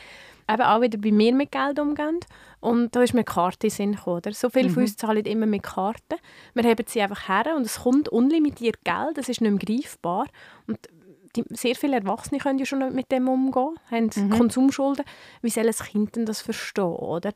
eben 0.49 0.61
auch 0.63 0.81
wieder, 0.81 0.97
wie 1.03 1.17
wir 1.17 1.33
mit 1.33 1.51
Geld 1.51 1.79
umgehen. 1.79 2.19
Und 2.59 2.95
da 2.95 3.03
ist 3.03 3.13
mir 3.13 3.23
Karte 3.23 3.67
in 3.67 3.71
Sinn 3.71 3.91
gekommen. 3.93 4.17
Oder? 4.17 4.33
So 4.33 4.49
viele 4.49 4.69
mhm. 4.69 4.73
von 4.73 4.83
uns 4.83 4.97
zahlen 4.97 5.25
immer 5.25 5.45
mit 5.45 5.63
Karten. 5.63 6.17
Wir 6.53 6.63
haben 6.63 6.85
sie 6.87 7.01
einfach 7.01 7.27
her 7.27 7.53
und 7.55 7.65
es 7.65 7.81
kommt 7.81 8.09
unlimitiert 8.09 8.83
Geld, 8.83 9.17
es 9.17 9.29
ist 9.29 9.41
nicht 9.41 9.51
mehr 9.51 9.59
greifbar. 9.59 10.25
Und 10.67 10.79
die, 11.35 11.43
sehr 11.49 11.75
viele 11.75 11.97
Erwachsene 11.97 12.39
können 12.39 12.59
ja 12.59 12.65
schon 12.65 12.93
mit 12.93 13.11
dem 13.11 13.27
umgehen, 13.27 13.75
haben 13.89 14.09
mhm. 14.15 14.29
Konsumschulden. 14.29 15.05
Wie 15.41 15.49
soll 15.49 15.67
ein 15.67 15.73
Kind 15.73 16.15
denn 16.15 16.25
das 16.25 16.41
verstehen? 16.41 16.83
Oder? 16.83 17.33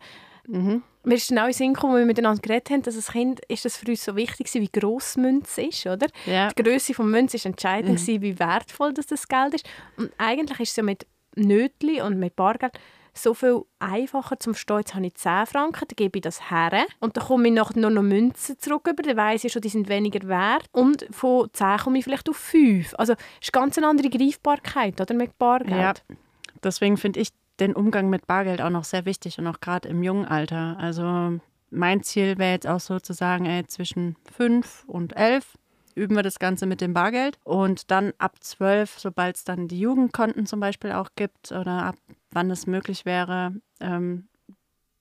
Mhm. 0.48 0.82
Mir 1.04 1.16
ist 1.16 1.30
dann 1.30 1.40
auch 1.40 1.48
in 1.48 1.54
Sinn 1.54 1.74
gekommen, 1.74 1.94
als 1.94 2.02
wir 2.02 2.06
miteinander 2.06 2.42
geredet 2.42 2.70
haben, 2.70 2.82
dass 2.82 2.96
als 2.96 3.12
Kind 3.12 3.42
ist 3.48 3.66
das 3.66 3.78
für 3.78 3.90
uns 3.90 4.04
so 4.04 4.16
wichtig 4.16 4.54
wie 4.54 4.68
gross 4.68 5.16
Münze 5.16 5.62
ist, 5.64 5.86
oder? 5.86 6.08
Ja. 6.26 6.50
Die 6.50 6.64
Größe 6.64 6.94
von 6.94 7.10
Münze 7.10 7.38
ist 7.38 7.46
entscheidend, 7.46 8.00
mhm. 8.06 8.22
wie 8.22 8.40
wertvoll 8.40 8.94
das, 8.94 9.06
das 9.06 9.28
Geld 9.28 9.54
ist. 9.54 9.66
Und 9.98 10.12
eigentlich 10.18 10.60
ist 10.60 10.72
es 10.72 10.76
ja 10.78 10.84
mit 10.84 11.06
Nötli 11.36 12.02
und 12.02 12.20
mit 12.20 12.36
Bargeld 12.36 12.78
so 13.14 13.34
viel 13.34 13.64
einfacher 13.80 14.40
zum 14.40 14.54
Verstehen. 14.54 14.78
Jetzt 14.78 14.96
habe 14.96 15.06
ich 15.06 15.16
10 15.16 15.46
Franken, 15.48 15.86
dann 15.88 15.96
gebe 15.96 16.18
ich 16.18 16.22
das 16.22 16.50
her 16.50 16.86
und 17.00 17.18
dann 17.18 17.26
komme 17.26 17.48
ich 17.48 17.54
nachher 17.54 17.80
noch, 17.80 17.90
noch 17.90 18.02
Münzen 18.02 18.60
zurück, 18.60 18.88
über, 18.88 19.02
dann 19.02 19.18
weiss 19.18 19.44
ich 19.44 19.52
schon, 19.52 19.62
die 19.62 19.70
sind 19.70 19.90
weniger 19.90 20.28
wert 20.28 20.68
und 20.72 21.08
von 21.12 21.50
10 21.52 21.78
komme 21.78 21.98
ich 22.00 22.04
vielleicht 22.04 22.30
auf 22.30 22.38
5. 22.38 22.94
Also 22.98 23.14
es 23.14 23.48
ist 23.48 23.54
ganz 23.54 23.78
eine 23.78 23.88
andere 23.88 24.10
Greifbarkeit 24.10 25.00
oder, 25.02 25.14
mit 25.14 25.38
Bargeld. 25.38 26.04
Ja, 26.10 26.16
deswegen 26.64 26.98
finde 26.98 27.22
ich 27.22 27.30
den 27.60 27.74
Umgang 27.74 28.10
mit 28.10 28.28
Bargeld 28.28 28.62
auch 28.62 28.70
noch 28.70 28.84
sehr 28.84 29.06
wichtig 29.06 29.40
und 29.40 29.48
auch 29.48 29.60
gerade 29.60 29.88
im 29.88 30.04
jungen 30.04 30.26
Alter. 30.26 30.78
Also 30.80 31.40
mein 31.70 32.04
Ziel 32.04 32.38
wäre 32.38 32.52
jetzt 32.52 32.68
auch 32.68 32.80
sozusagen 32.80 33.46
ey, 33.46 33.66
zwischen 33.66 34.16
fünf 34.32 34.84
und 34.88 35.16
elf 35.16 35.58
üben 35.96 36.16
wir 36.16 36.24
das 36.24 36.38
Ganze 36.38 36.68
mit 36.68 36.80
dem 36.80 36.94
Bargeld 36.94 37.40
und 37.44 37.90
dann 37.90 38.14
ab 38.20 38.36
zwölf, 38.42 39.00
sobald 39.00 39.36
es 39.36 39.44
dann 39.44 39.68
die 39.68 39.80
Jugendkonten 39.80 40.46
zum 40.46 40.60
Beispiel 40.60 40.92
auch 40.92 41.10
gibt 41.16 41.52
oder 41.52 41.84
ab 41.84 41.96
wann 42.32 42.52
es 42.52 42.68
möglich 42.68 43.06
wäre, 43.06 43.54
ähm, 43.80 44.28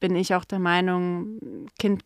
bin 0.00 0.16
ich 0.16 0.34
auch 0.34 0.44
der 0.44 0.58
Meinung, 0.58 1.68
Kind 1.78 2.02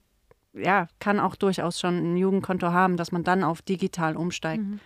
ja, 0.52 0.88
kann 0.98 1.20
auch 1.20 1.36
durchaus 1.36 1.78
schon 1.78 2.14
ein 2.14 2.16
Jugendkonto 2.16 2.72
haben, 2.72 2.96
dass 2.96 3.12
man 3.12 3.22
dann 3.22 3.44
auf 3.44 3.62
digital 3.62 4.16
umsteigt. 4.16 4.64
Mhm. 4.64 4.80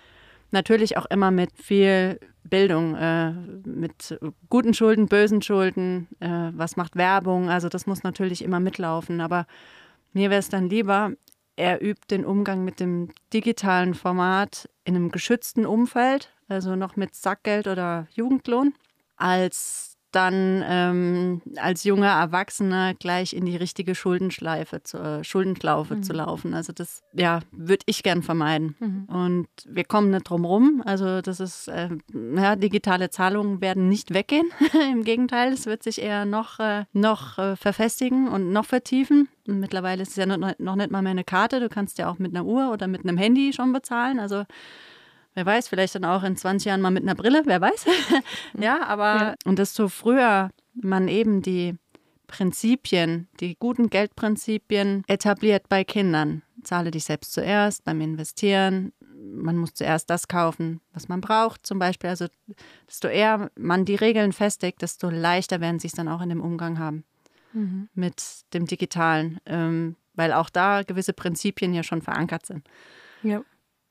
Natürlich 0.54 0.96
auch 0.96 1.06
immer 1.06 1.32
mit 1.32 1.50
viel 1.60 2.20
Bildung, 2.44 2.94
äh, 2.94 3.32
mit 3.66 4.16
guten 4.48 4.72
Schulden, 4.72 5.08
bösen 5.08 5.42
Schulden, 5.42 6.06
äh, 6.20 6.52
was 6.52 6.76
macht 6.76 6.94
Werbung. 6.94 7.50
Also 7.50 7.68
das 7.68 7.88
muss 7.88 8.04
natürlich 8.04 8.40
immer 8.40 8.60
mitlaufen. 8.60 9.20
Aber 9.20 9.48
mir 10.12 10.30
wäre 10.30 10.38
es 10.38 10.50
dann 10.50 10.68
lieber, 10.70 11.10
er 11.56 11.82
übt 11.82 12.06
den 12.08 12.24
Umgang 12.24 12.64
mit 12.64 12.78
dem 12.78 13.10
digitalen 13.32 13.94
Format 13.94 14.70
in 14.84 14.94
einem 14.94 15.10
geschützten 15.10 15.66
Umfeld, 15.66 16.32
also 16.46 16.76
noch 16.76 16.94
mit 16.94 17.16
Sackgeld 17.16 17.66
oder 17.66 18.06
Jugendlohn, 18.12 18.74
als 19.16 19.93
dann 20.14 20.64
ähm, 20.66 21.42
als 21.56 21.84
junger 21.84 22.10
Erwachsener 22.10 22.94
gleich 22.94 23.32
in 23.32 23.44
die 23.44 23.56
richtige 23.56 23.94
Schuldenschleife, 23.94 24.82
zu, 24.82 24.98
äh, 24.98 25.24
Schuldenklaufe 25.24 25.96
mhm. 25.96 26.02
zu 26.02 26.12
laufen. 26.12 26.54
Also 26.54 26.72
das, 26.72 27.02
ja, 27.12 27.40
würde 27.50 27.84
ich 27.86 28.02
gern 28.02 28.22
vermeiden. 28.22 28.76
Mhm. 28.78 29.04
Und 29.04 29.48
wir 29.66 29.84
kommen 29.84 30.10
nicht 30.10 30.28
drum 30.28 30.44
rum. 30.44 30.82
Also 30.84 31.20
das 31.20 31.40
ist, 31.40 31.68
äh, 31.68 31.88
ja, 32.36 32.56
digitale 32.56 33.10
Zahlungen 33.10 33.60
werden 33.60 33.88
nicht 33.88 34.14
weggehen. 34.14 34.50
Im 34.92 35.04
Gegenteil, 35.04 35.52
es 35.52 35.66
wird 35.66 35.82
sich 35.82 36.00
eher 36.00 36.24
noch, 36.24 36.60
äh, 36.60 36.84
noch 36.92 37.38
äh, 37.38 37.56
verfestigen 37.56 38.28
und 38.28 38.52
noch 38.52 38.66
vertiefen. 38.66 39.28
Mittlerweile 39.46 40.02
ist 40.02 40.10
es 40.10 40.16
ja 40.16 40.26
noch, 40.26 40.52
noch 40.58 40.76
nicht 40.76 40.90
mal 40.90 41.02
mehr 41.02 41.10
eine 41.10 41.24
Karte. 41.24 41.60
Du 41.60 41.68
kannst 41.68 41.98
ja 41.98 42.08
auch 42.08 42.18
mit 42.18 42.34
einer 42.34 42.46
Uhr 42.46 42.72
oder 42.72 42.86
mit 42.86 43.02
einem 43.02 43.18
Handy 43.18 43.52
schon 43.52 43.72
bezahlen. 43.72 44.18
Also 44.18 44.44
Wer 45.34 45.46
weiß, 45.46 45.68
vielleicht 45.68 45.94
dann 45.94 46.04
auch 46.04 46.22
in 46.22 46.36
20 46.36 46.66
Jahren 46.66 46.80
mal 46.80 46.90
mit 46.90 47.02
einer 47.02 47.14
Brille, 47.14 47.42
wer 47.44 47.60
weiß. 47.60 47.86
ja, 48.58 48.84
aber 48.84 49.04
ja. 49.04 49.34
und 49.44 49.58
desto 49.58 49.88
früher 49.88 50.50
man 50.74 51.08
eben 51.08 51.42
die 51.42 51.76
Prinzipien, 52.26 53.28
die 53.40 53.56
guten 53.56 53.90
Geldprinzipien 53.90 55.04
etabliert 55.06 55.68
bei 55.68 55.84
Kindern. 55.84 56.42
Zahle 56.62 56.90
dich 56.90 57.04
selbst 57.04 57.32
zuerst 57.32 57.84
beim 57.84 58.00
Investieren. 58.00 58.92
Man 59.00 59.56
muss 59.56 59.74
zuerst 59.74 60.08
das 60.08 60.28
kaufen, 60.28 60.80
was 60.92 61.08
man 61.08 61.20
braucht, 61.20 61.66
zum 61.66 61.78
Beispiel. 61.78 62.10
Also, 62.10 62.26
desto 62.88 63.08
eher 63.08 63.50
man 63.56 63.84
die 63.84 63.94
Regeln 63.94 64.32
festigt, 64.32 64.82
desto 64.82 65.10
leichter 65.10 65.60
werden 65.60 65.78
sie 65.78 65.88
es 65.88 65.92
dann 65.92 66.08
auch 66.08 66.22
in 66.22 66.28
dem 66.28 66.40
Umgang 66.40 66.78
haben 66.78 67.04
mhm. 67.54 67.88
mit 67.94 68.44
dem 68.52 68.66
Digitalen, 68.66 69.40
ähm, 69.46 69.96
weil 70.14 70.32
auch 70.32 70.50
da 70.50 70.82
gewisse 70.82 71.12
Prinzipien 71.12 71.74
ja 71.74 71.82
schon 71.82 72.02
verankert 72.02 72.46
sind. 72.46 72.68
Ja. 73.22 73.42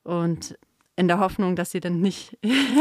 Und 0.04 0.58
in 0.96 1.08
der 1.08 1.20
Hoffnung, 1.20 1.56
dass 1.56 1.72
sie 1.72 1.80
dann 1.80 2.02
nicht 2.02 2.38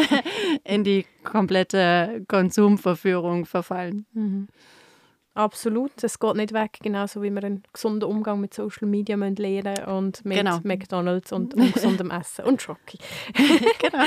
in 0.64 0.84
die 0.84 1.06
komplette 1.24 2.24
Konsumverführung 2.28 3.46
verfallen. 3.46 4.06
Mhm. 4.12 4.48
Absolut, 5.34 6.04
es 6.04 6.18
geht 6.18 6.36
nicht 6.36 6.52
weg, 6.52 6.78
genauso 6.82 7.22
wie 7.22 7.30
wir 7.30 7.42
einen 7.42 7.62
gesunden 7.72 8.06
Umgang 8.06 8.38
mit 8.38 8.52
Social 8.52 8.86
Media 8.86 9.16
müssen 9.16 9.36
lernen 9.36 9.82
und 9.86 10.22
mit 10.26 10.36
genau. 10.36 10.60
McDonalds 10.62 11.32
und 11.32 11.54
ungesundem 11.54 12.10
Essen 12.10 12.44
und 12.44 12.60
Schoki. 12.60 12.98
genau. 13.78 14.04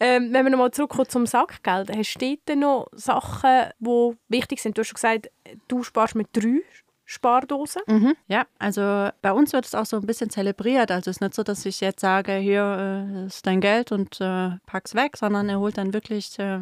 ähm, 0.00 0.32
wenn 0.32 0.46
wir 0.46 0.50
nochmal 0.50 0.70
zurückkommen 0.70 1.10
zum 1.10 1.26
Sackgeld, 1.26 1.94
hast 1.94 2.14
du 2.22 2.38
denn 2.48 2.60
noch 2.60 2.86
Sachen, 2.92 3.66
die 3.80 4.16
wichtig 4.28 4.62
sind? 4.62 4.78
Du 4.78 4.80
hast 4.80 4.88
schon 4.88 4.94
gesagt, 4.94 5.30
du 5.68 5.82
sparst 5.82 6.14
mit 6.14 6.28
drei 6.32 6.62
Spardose. 7.10 7.80
Mhm. 7.88 8.14
Ja, 8.28 8.46
also 8.60 9.10
bei 9.20 9.32
uns 9.32 9.52
wird 9.52 9.66
es 9.66 9.74
auch 9.74 9.84
so 9.84 9.96
ein 9.96 10.06
bisschen 10.06 10.30
zelebriert. 10.30 10.92
Also 10.92 11.10
es 11.10 11.16
ist 11.16 11.20
nicht 11.20 11.34
so, 11.34 11.42
dass 11.42 11.66
ich 11.66 11.80
jetzt 11.80 11.98
sage, 11.98 12.34
hier 12.34 12.62
äh, 12.62 13.26
ist 13.26 13.44
dein 13.48 13.60
Geld 13.60 13.90
und 13.90 14.20
äh, 14.20 14.50
pack's 14.66 14.94
weg, 14.94 15.16
sondern 15.16 15.48
er 15.48 15.58
holt 15.58 15.76
dann 15.76 15.92
wirklich 15.92 16.38
äh, 16.38 16.60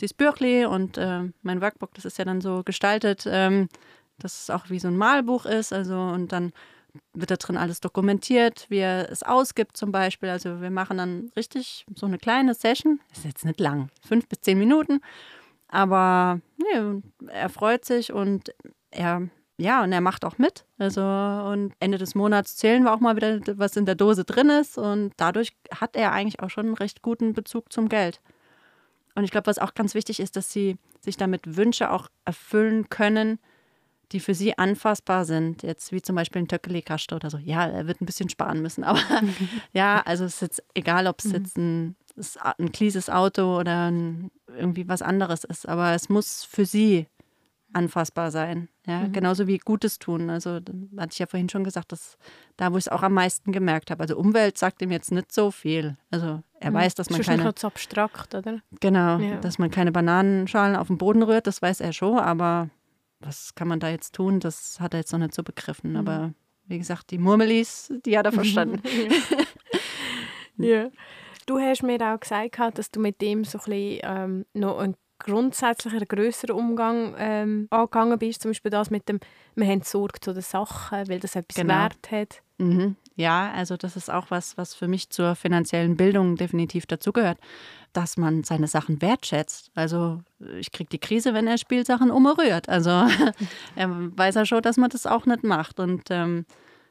das 0.00 0.14
Büchli 0.14 0.64
und 0.64 0.96
äh, 0.96 1.22
mein 1.42 1.60
Workbook, 1.60 1.92
das 1.94 2.04
ist 2.04 2.18
ja 2.18 2.24
dann 2.24 2.40
so 2.40 2.62
gestaltet, 2.62 3.24
ähm, 3.26 3.68
dass 4.20 4.42
es 4.42 4.50
auch 4.50 4.70
wie 4.70 4.78
so 4.78 4.86
ein 4.86 4.96
Malbuch 4.96 5.44
ist. 5.44 5.72
Also 5.72 5.98
und 5.98 6.30
dann 6.30 6.52
wird 7.12 7.32
da 7.32 7.36
drin 7.36 7.56
alles 7.56 7.80
dokumentiert, 7.80 8.66
wie 8.68 8.78
er 8.78 9.10
es 9.10 9.24
ausgibt 9.24 9.76
zum 9.76 9.90
Beispiel. 9.90 10.28
Also 10.28 10.60
wir 10.60 10.70
machen 10.70 10.98
dann 10.98 11.32
richtig 11.36 11.84
so 11.96 12.06
eine 12.06 12.18
kleine 12.18 12.54
Session, 12.54 13.00
ist 13.12 13.24
jetzt 13.24 13.44
nicht 13.44 13.58
lang, 13.58 13.90
fünf 14.06 14.28
bis 14.28 14.40
zehn 14.40 14.56
Minuten 14.56 15.00
Aber 15.66 16.40
nee, 16.58 17.02
er 17.26 17.48
freut 17.48 17.84
sich 17.84 18.12
und 18.12 18.54
er 18.92 19.28
ja, 19.60 19.82
und 19.84 19.92
er 19.92 20.00
macht 20.00 20.24
auch 20.24 20.38
mit. 20.38 20.64
Also, 20.78 21.02
und 21.02 21.74
Ende 21.80 21.98
des 21.98 22.14
Monats 22.14 22.56
zählen 22.56 22.82
wir 22.82 22.94
auch 22.94 23.00
mal 23.00 23.16
wieder, 23.16 23.40
was 23.58 23.76
in 23.76 23.84
der 23.84 23.94
Dose 23.94 24.24
drin 24.24 24.48
ist. 24.48 24.78
Und 24.78 25.12
dadurch 25.18 25.52
hat 25.74 25.96
er 25.96 26.12
eigentlich 26.12 26.40
auch 26.40 26.48
schon 26.50 26.66
einen 26.66 26.74
recht 26.74 27.02
guten 27.02 27.34
Bezug 27.34 27.72
zum 27.72 27.88
Geld. 27.88 28.20
Und 29.14 29.24
ich 29.24 29.30
glaube, 29.30 29.46
was 29.46 29.58
auch 29.58 29.74
ganz 29.74 29.94
wichtig 29.94 30.18
ist, 30.18 30.36
dass 30.36 30.50
sie 30.50 30.78
sich 31.00 31.16
damit 31.16 31.56
Wünsche 31.56 31.90
auch 31.90 32.08
erfüllen 32.24 32.88
können, 32.88 33.38
die 34.12 34.20
für 34.20 34.34
sie 34.34 34.56
anfassbar 34.56 35.26
sind. 35.26 35.62
Jetzt 35.62 35.92
wie 35.92 36.00
zum 36.00 36.16
Beispiel 36.16 36.42
ein 36.42 36.48
Töckeli-Kaste 36.48 37.14
oder 37.14 37.28
so. 37.28 37.36
Ja, 37.36 37.66
er 37.66 37.86
wird 37.86 38.00
ein 38.00 38.06
bisschen 38.06 38.30
sparen 38.30 38.62
müssen. 38.62 38.82
Aber 38.82 39.00
ja, 39.72 40.00
also 40.06 40.24
es 40.24 40.34
ist 40.34 40.42
jetzt 40.42 40.64
egal, 40.74 41.06
ob 41.06 41.18
es 41.18 41.26
mhm. 41.26 41.34
jetzt 41.34 41.58
ein, 41.58 41.96
ein 42.58 42.72
kleines 42.72 43.10
Auto 43.10 43.58
oder 43.58 43.90
ein, 43.90 44.30
irgendwie 44.46 44.88
was 44.88 45.02
anderes 45.02 45.44
ist. 45.44 45.68
Aber 45.68 45.92
es 45.94 46.08
muss 46.08 46.44
für 46.44 46.64
sie 46.64 47.06
anfassbar 47.72 48.30
sein. 48.30 48.68
Ja, 48.86 49.00
mhm. 49.00 49.12
genauso 49.12 49.46
wie 49.46 49.58
Gutes 49.58 49.98
tun. 49.98 50.30
Also, 50.30 50.60
hatte 50.96 51.12
ich 51.12 51.18
ja 51.18 51.26
vorhin 51.26 51.48
schon 51.48 51.64
gesagt, 51.64 51.92
dass 51.92 52.18
da, 52.56 52.72
wo 52.72 52.76
ich 52.76 52.84
es 52.84 52.88
auch 52.88 53.02
am 53.02 53.14
meisten 53.14 53.52
gemerkt 53.52 53.90
habe. 53.90 54.02
Also, 54.02 54.16
Umwelt 54.16 54.58
sagt 54.58 54.82
ihm 54.82 54.90
jetzt 54.90 55.12
nicht 55.12 55.32
so 55.32 55.50
viel. 55.50 55.96
Also, 56.10 56.42
er 56.58 56.70
mhm. 56.70 56.74
weiß, 56.74 56.94
dass 56.94 57.10
man 57.10 57.22
keine. 57.22 57.52
Das 57.52 57.64
abstrakt, 57.64 58.34
oder? 58.34 58.60
Genau, 58.80 59.18
ja. 59.18 59.36
dass 59.36 59.58
man 59.58 59.70
keine 59.70 59.92
Bananenschalen 59.92 60.76
auf 60.76 60.88
den 60.88 60.98
Boden 60.98 61.22
rührt, 61.22 61.46
das 61.46 61.62
weiß 61.62 61.80
er 61.80 61.92
schon, 61.92 62.18
aber 62.18 62.70
was 63.20 63.54
kann 63.54 63.68
man 63.68 63.80
da 63.80 63.88
jetzt 63.90 64.14
tun? 64.14 64.40
Das 64.40 64.80
hat 64.80 64.94
er 64.94 65.00
jetzt 65.00 65.12
noch 65.12 65.18
nicht 65.18 65.34
so 65.34 65.42
begriffen. 65.42 65.92
Mhm. 65.92 65.96
Aber 65.96 66.34
wie 66.66 66.78
gesagt, 66.78 67.10
die 67.10 67.18
Murmelis, 67.18 67.92
die 68.04 68.16
hat 68.18 68.26
er 68.26 68.32
verstanden. 68.32 68.82
ja. 70.56 70.90
Du 71.46 71.58
hast 71.58 71.82
mir 71.82 72.00
auch 72.00 72.20
gesagt, 72.20 72.78
dass 72.78 72.90
du 72.90 73.00
mit 73.00 73.20
dem 73.20 73.44
so 73.44 73.58
ein 73.58 73.64
bisschen 73.64 74.00
ähm, 74.02 74.46
noch 74.54 74.78
ein 74.78 74.94
grundsätzlicher, 75.20 76.04
grösserer 76.06 76.54
Umgang 76.56 77.14
ähm, 77.18 77.68
angegangen 77.70 78.18
bist. 78.18 78.42
Zum 78.42 78.50
Beispiel 78.50 78.70
das 78.70 78.90
mit 78.90 79.08
dem, 79.08 79.20
wir 79.54 79.66
haben 79.66 79.82
Sorge 79.82 80.20
zu 80.20 80.32
den 80.32 80.42
Sachen, 80.42 81.08
weil 81.08 81.20
das 81.20 81.36
etwas 81.36 81.56
genau. 81.56 81.74
Wert 81.74 82.10
hat. 82.10 82.42
Mhm. 82.58 82.96
Ja, 83.16 83.52
also 83.54 83.76
das 83.76 83.96
ist 83.96 84.10
auch 84.10 84.30
was, 84.30 84.56
was 84.56 84.74
für 84.74 84.88
mich 84.88 85.10
zur 85.10 85.34
finanziellen 85.34 85.96
Bildung 85.96 86.36
definitiv 86.36 86.86
dazugehört, 86.86 87.38
dass 87.92 88.16
man 88.16 88.44
seine 88.44 88.66
Sachen 88.66 89.02
wertschätzt. 89.02 89.70
Also 89.74 90.22
ich 90.58 90.72
kriege 90.72 90.88
die 90.90 90.98
Krise, 90.98 91.34
wenn 91.34 91.46
er 91.46 91.58
Spielsachen 91.58 92.10
umrührt. 92.10 92.68
Also 92.68 92.90
er 93.76 94.16
weiß 94.16 94.36
ja 94.36 94.46
schon, 94.46 94.62
dass 94.62 94.76
man 94.76 94.90
das 94.90 95.06
auch 95.06 95.26
nicht 95.26 95.44
macht 95.44 95.80
und 95.80 96.04
ähm, 96.10 96.46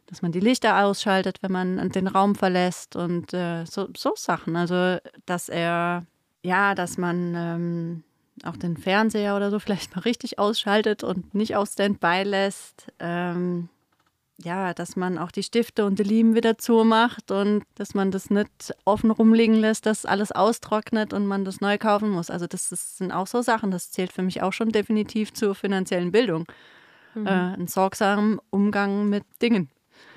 dass 0.07 0.21
man 0.21 0.31
die 0.31 0.39
Lichter 0.39 0.83
ausschaltet, 0.83 1.37
wenn 1.41 1.51
man 1.51 1.89
den 1.89 2.07
Raum 2.07 2.35
verlässt 2.35 2.95
und 2.95 3.33
äh, 3.33 3.65
so, 3.65 3.87
so 3.95 4.13
Sachen. 4.15 4.55
Also 4.55 4.97
dass 5.25 5.49
er, 5.49 6.05
ja, 6.43 6.75
dass 6.75 6.97
man 6.97 7.33
ähm, 7.35 8.03
auch 8.45 8.57
den 8.57 8.77
Fernseher 8.77 9.35
oder 9.35 9.51
so 9.51 9.59
vielleicht 9.59 9.95
mal 9.95 10.01
richtig 10.01 10.39
ausschaltet 10.39 11.03
und 11.03 11.33
nicht 11.33 11.55
auf 11.55 11.69
Standby 11.69 12.23
lässt. 12.23 12.91
Ähm, 12.99 13.69
ja, 14.41 14.73
dass 14.73 14.95
man 14.95 15.17
auch 15.17 15.31
die 15.31 15.43
Stifte 15.43 15.85
und 15.85 15.99
die 15.99 16.03
Lieben 16.03 16.33
wieder 16.33 16.57
zumacht 16.57 17.29
und 17.31 17.63
dass 17.75 17.93
man 17.93 18.09
das 18.09 18.29
nicht 18.29 18.73
offen 18.85 19.11
rumliegen 19.11 19.55
lässt, 19.55 19.85
dass 19.85 20.05
alles 20.05 20.31
austrocknet 20.31 21.13
und 21.13 21.25
man 21.25 21.43
das 21.43 21.59
neu 21.59 21.77
kaufen 21.77 22.09
muss. 22.09 22.29
Also 22.29 22.47
das, 22.47 22.69
das 22.69 22.97
sind 22.97 23.11
auch 23.11 23.27
so 23.27 23.41
Sachen, 23.41 23.71
das 23.71 23.91
zählt 23.91 24.13
für 24.13 24.21
mich 24.21 24.41
auch 24.41 24.53
schon 24.53 24.69
definitiv 24.69 25.33
zur 25.33 25.55
finanziellen 25.55 26.11
Bildung. 26.11 26.45
Mhm. 27.15 27.27
Äh, 27.27 27.29
ein 27.29 27.67
sorgsamen 27.67 28.39
Umgang 28.49 29.09
mit 29.09 29.23
Dingen. 29.41 29.69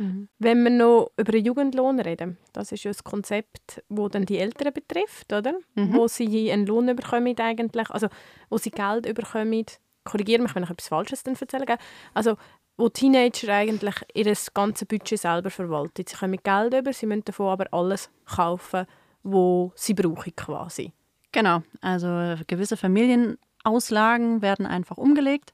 Mhm. 0.03 0.29
Wenn 0.39 0.65
wir 0.65 0.71
noch 0.71 1.11
über 1.17 1.33
den 1.33 1.45
Jugendlohn 1.45 2.01
reden, 2.01 2.39
das 2.53 2.73
ist 2.73 2.83
ja 2.83 2.91
ein 2.91 3.05
Konzept, 3.05 3.83
das 3.89 4.11
dann 4.11 4.27
die 4.27 4.39
Eltern 4.39 4.73
betrifft, 4.73 5.33
oder? 5.33 5.55
Mhm. 5.75 5.95
Wo 5.95 6.09
sie 6.09 6.51
einen 6.51 6.67
Lohn 6.67 6.95
bekommen 6.97 7.39
eigentlich, 7.39 7.91
also 7.91 8.09
wo 8.51 8.59
sie 8.59 8.71
Geld 8.71 9.13
bekommen. 9.15 9.65
Korrigiere 10.05 10.43
mich, 10.43 10.55
wenn 10.57 10.65
ich 10.65 10.71
etwas 10.71 10.89
Falsches 10.89 11.23
dann 11.23 11.37
erzähle. 11.37 11.79
Also 12.13 12.37
wo 12.77 12.89
Teenager 12.89 13.55
eigentlich 13.55 13.95
ihr 14.15 14.35
ganzes 14.55 14.89
Budget 14.89 15.21
selber 15.21 15.51
verwalten. 15.51 16.05
Sie 16.09 16.17
kommen 16.17 16.39
Geld 16.43 16.75
über, 16.75 16.93
sie 16.93 17.07
müssen 17.07 17.25
davon 17.25 17.51
aber 17.51 17.67
alles 17.73 18.11
kaufen, 18.27 18.87
wo 19.23 19.73
sie 19.77 19.95
brauchen 19.95 20.35
quasi. 20.35 20.93
Genau, 21.31 21.63
also 21.81 22.35
gewisse 22.49 22.77
Familienauslagen 22.77 24.43
werden 24.43 24.67
einfach 24.67 24.97
umgelegt 24.97 25.53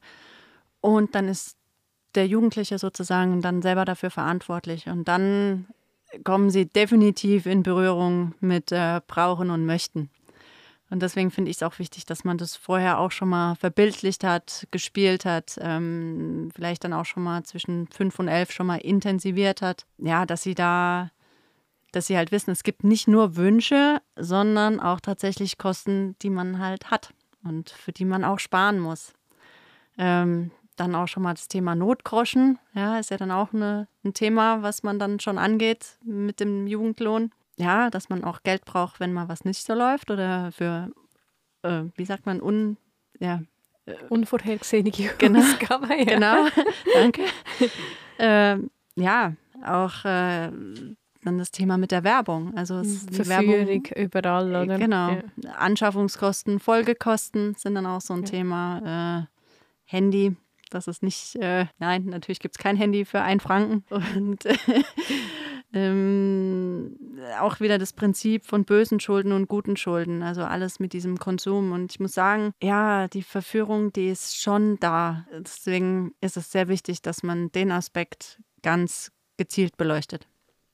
und 0.81 1.15
dann 1.15 1.29
ist 1.29 1.58
der 2.15 2.27
Jugendliche 2.27 2.79
sozusagen 2.79 3.43
dann 3.43 3.63
selber 3.63 3.85
dafür 3.85 4.11
verantwortlich. 4.11 4.89
Und 4.89 5.09
dann 5.09 5.67
kommen 6.25 6.51
sie 6.51 6.67
definitiv 6.67 7.47
in 7.47 7.63
Berührung 7.63 8.35
mit 8.41 8.73
äh, 8.73 9.01
Brauchen 9.07 9.51
und 9.51 9.67
Möchten. 9.67 10.11
Und 10.91 11.03
deswegen 11.03 11.31
finde 11.31 11.51
ich 11.51 11.59
es 11.59 11.63
auch 11.63 11.79
wichtig, 11.79 12.07
dass 12.07 12.25
man 12.25 12.39
das 12.39 12.57
vorher 12.57 12.99
auch 12.99 13.11
schon 13.11 13.29
mal 13.29 13.57
verbildlicht 13.57 14.25
hat, 14.25 14.67
gespielt 14.71 15.27
hat, 15.27 15.59
ähm, 15.61 16.51
vielleicht 16.55 16.83
dann 16.85 16.95
auch 16.95 17.05
schon 17.05 17.23
mal 17.23 17.43
zwischen 17.43 17.89
fünf 17.89 18.19
und 18.19 18.29
elf 18.29 18.53
schon 18.53 18.67
mal 18.67 18.79
intensiviert 18.79 19.61
hat. 19.61 19.85
Ja, 19.99 20.25
dass 20.25 20.43
sie 20.43 20.55
da, 20.55 21.11
dass 21.93 22.07
sie 22.07 22.17
halt 22.17 22.33
wissen, 22.33 22.53
es 22.53 22.63
gibt 22.63 22.85
nicht 22.85 23.07
nur 23.07 23.37
Wünsche, 23.37 24.01
sondern 24.17 24.81
auch 24.81 25.01
tatsächlich 25.01 25.59
Kosten, 25.59 26.17
die 26.23 26.31
man 26.31 26.59
halt 26.59 26.91
hat 26.91 27.13
und 27.45 27.69
für 27.69 27.93
die 27.93 28.07
man 28.07 28.25
auch 28.25 28.39
sparen 28.39 28.81
muss. 28.81 29.13
Ähm, 29.99 30.53
dann 30.81 30.95
auch 30.95 31.09
schon 31.09 31.23
mal 31.23 31.35
das 31.35 31.49
Thema 31.49 31.75
Notgroschen. 31.75 32.59
Ja, 32.75 32.99
ist 32.99 33.11
ja 33.11 33.17
dann 33.17 33.31
auch 33.31 33.53
eine, 33.53 33.89
ein 34.05 34.15
Thema, 34.15 34.63
was 34.63 34.83
man 34.83 34.99
dann 34.99 35.21
schon 35.21 35.39
angeht 35.39 35.99
mit 36.03 36.41
dem 36.41 36.67
Jugendlohn. 36.67 37.33
Ja, 37.57 37.91
dass 37.91 38.09
man 38.09 38.23
auch 38.25 38.43
Geld 38.43 38.65
braucht, 38.65 39.01
wenn 39.01 39.13
mal 39.13 39.29
was 39.29 39.45
nicht 39.45 39.65
so 39.65 39.75
läuft 39.75 40.11
oder 40.11 40.53
für, 40.53 40.91
äh, 41.63 41.83
wie 41.97 42.05
sagt 42.05 42.25
man, 42.25 42.41
un, 42.41 42.77
ja, 43.19 43.43
äh, 43.87 43.95
unvorhergesehene 44.09 44.91
genau, 45.19 45.41
Ausgaben. 45.41 45.91
Ja. 45.91 46.05
Genau, 46.05 46.47
danke. 46.95 47.23
äh, 48.19 48.59
ja, 48.95 49.33
auch 49.67 50.05
äh, 50.05 50.51
dann 51.25 51.39
das 51.39 51.51
Thema 51.51 51.79
mit 51.79 51.91
der 51.91 52.05
Werbung. 52.05 52.57
Also 52.57 52.77
es 52.77 53.07
hm, 53.07 53.25
Verführung 53.25 53.85
überall, 53.97 54.51
oder? 54.51 54.79
Genau. 54.79 55.11
Ja. 55.11 55.51
Anschaffungskosten, 55.57 56.61
Folgekosten 56.61 57.55
sind 57.57 57.75
dann 57.75 57.87
auch 57.87 58.01
so 58.01 58.15
ein 58.15 58.23
ja. 58.23 58.27
Thema. 58.27 59.27
Äh, 59.27 59.39
Handy, 59.91 60.37
das 60.71 60.89
ist 60.89 61.03
nicht, 61.03 61.37
äh, 61.37 61.67
nein, 61.79 62.05
natürlich 62.07 62.41
gibt 62.41 62.57
es 62.57 62.63
kein 62.63 62.77
Handy 62.77 63.05
für 63.05 63.21
einen 63.21 63.41
Franken. 63.41 63.85
Und 64.17 64.45
ähm, 65.73 66.97
auch 67.41 67.61
wieder 67.61 67.79
das 67.79 67.93
Prinzip 67.93 68.47
von 68.47 68.65
bösen 68.65 69.01
Schulden 69.01 69.33
und 69.33 69.49
guten 69.49 69.77
Schulden, 69.77 70.23
also 70.23 70.43
alles 70.43 70.81
mit 70.81 70.93
diesem 70.93 71.19
Konsum. 71.19 71.73
Und 71.73 71.93
ich 71.93 72.01
muss 72.01 72.13
sagen, 72.13 72.53
ja, 72.63 73.09
die 73.09 73.23
Verführung, 73.23 73.93
die 73.93 74.09
ist 74.09 74.41
schon 74.41 74.79
da. 74.81 75.27
Deswegen 75.33 76.15
ist 76.21 76.37
es 76.37 76.51
sehr 76.51 76.69
wichtig, 76.69 77.03
dass 77.03 77.23
man 77.23 77.53
den 77.53 77.71
Aspekt 77.71 78.41
ganz 78.63 79.13
gezielt 79.37 79.77
beleuchtet. 79.77 80.27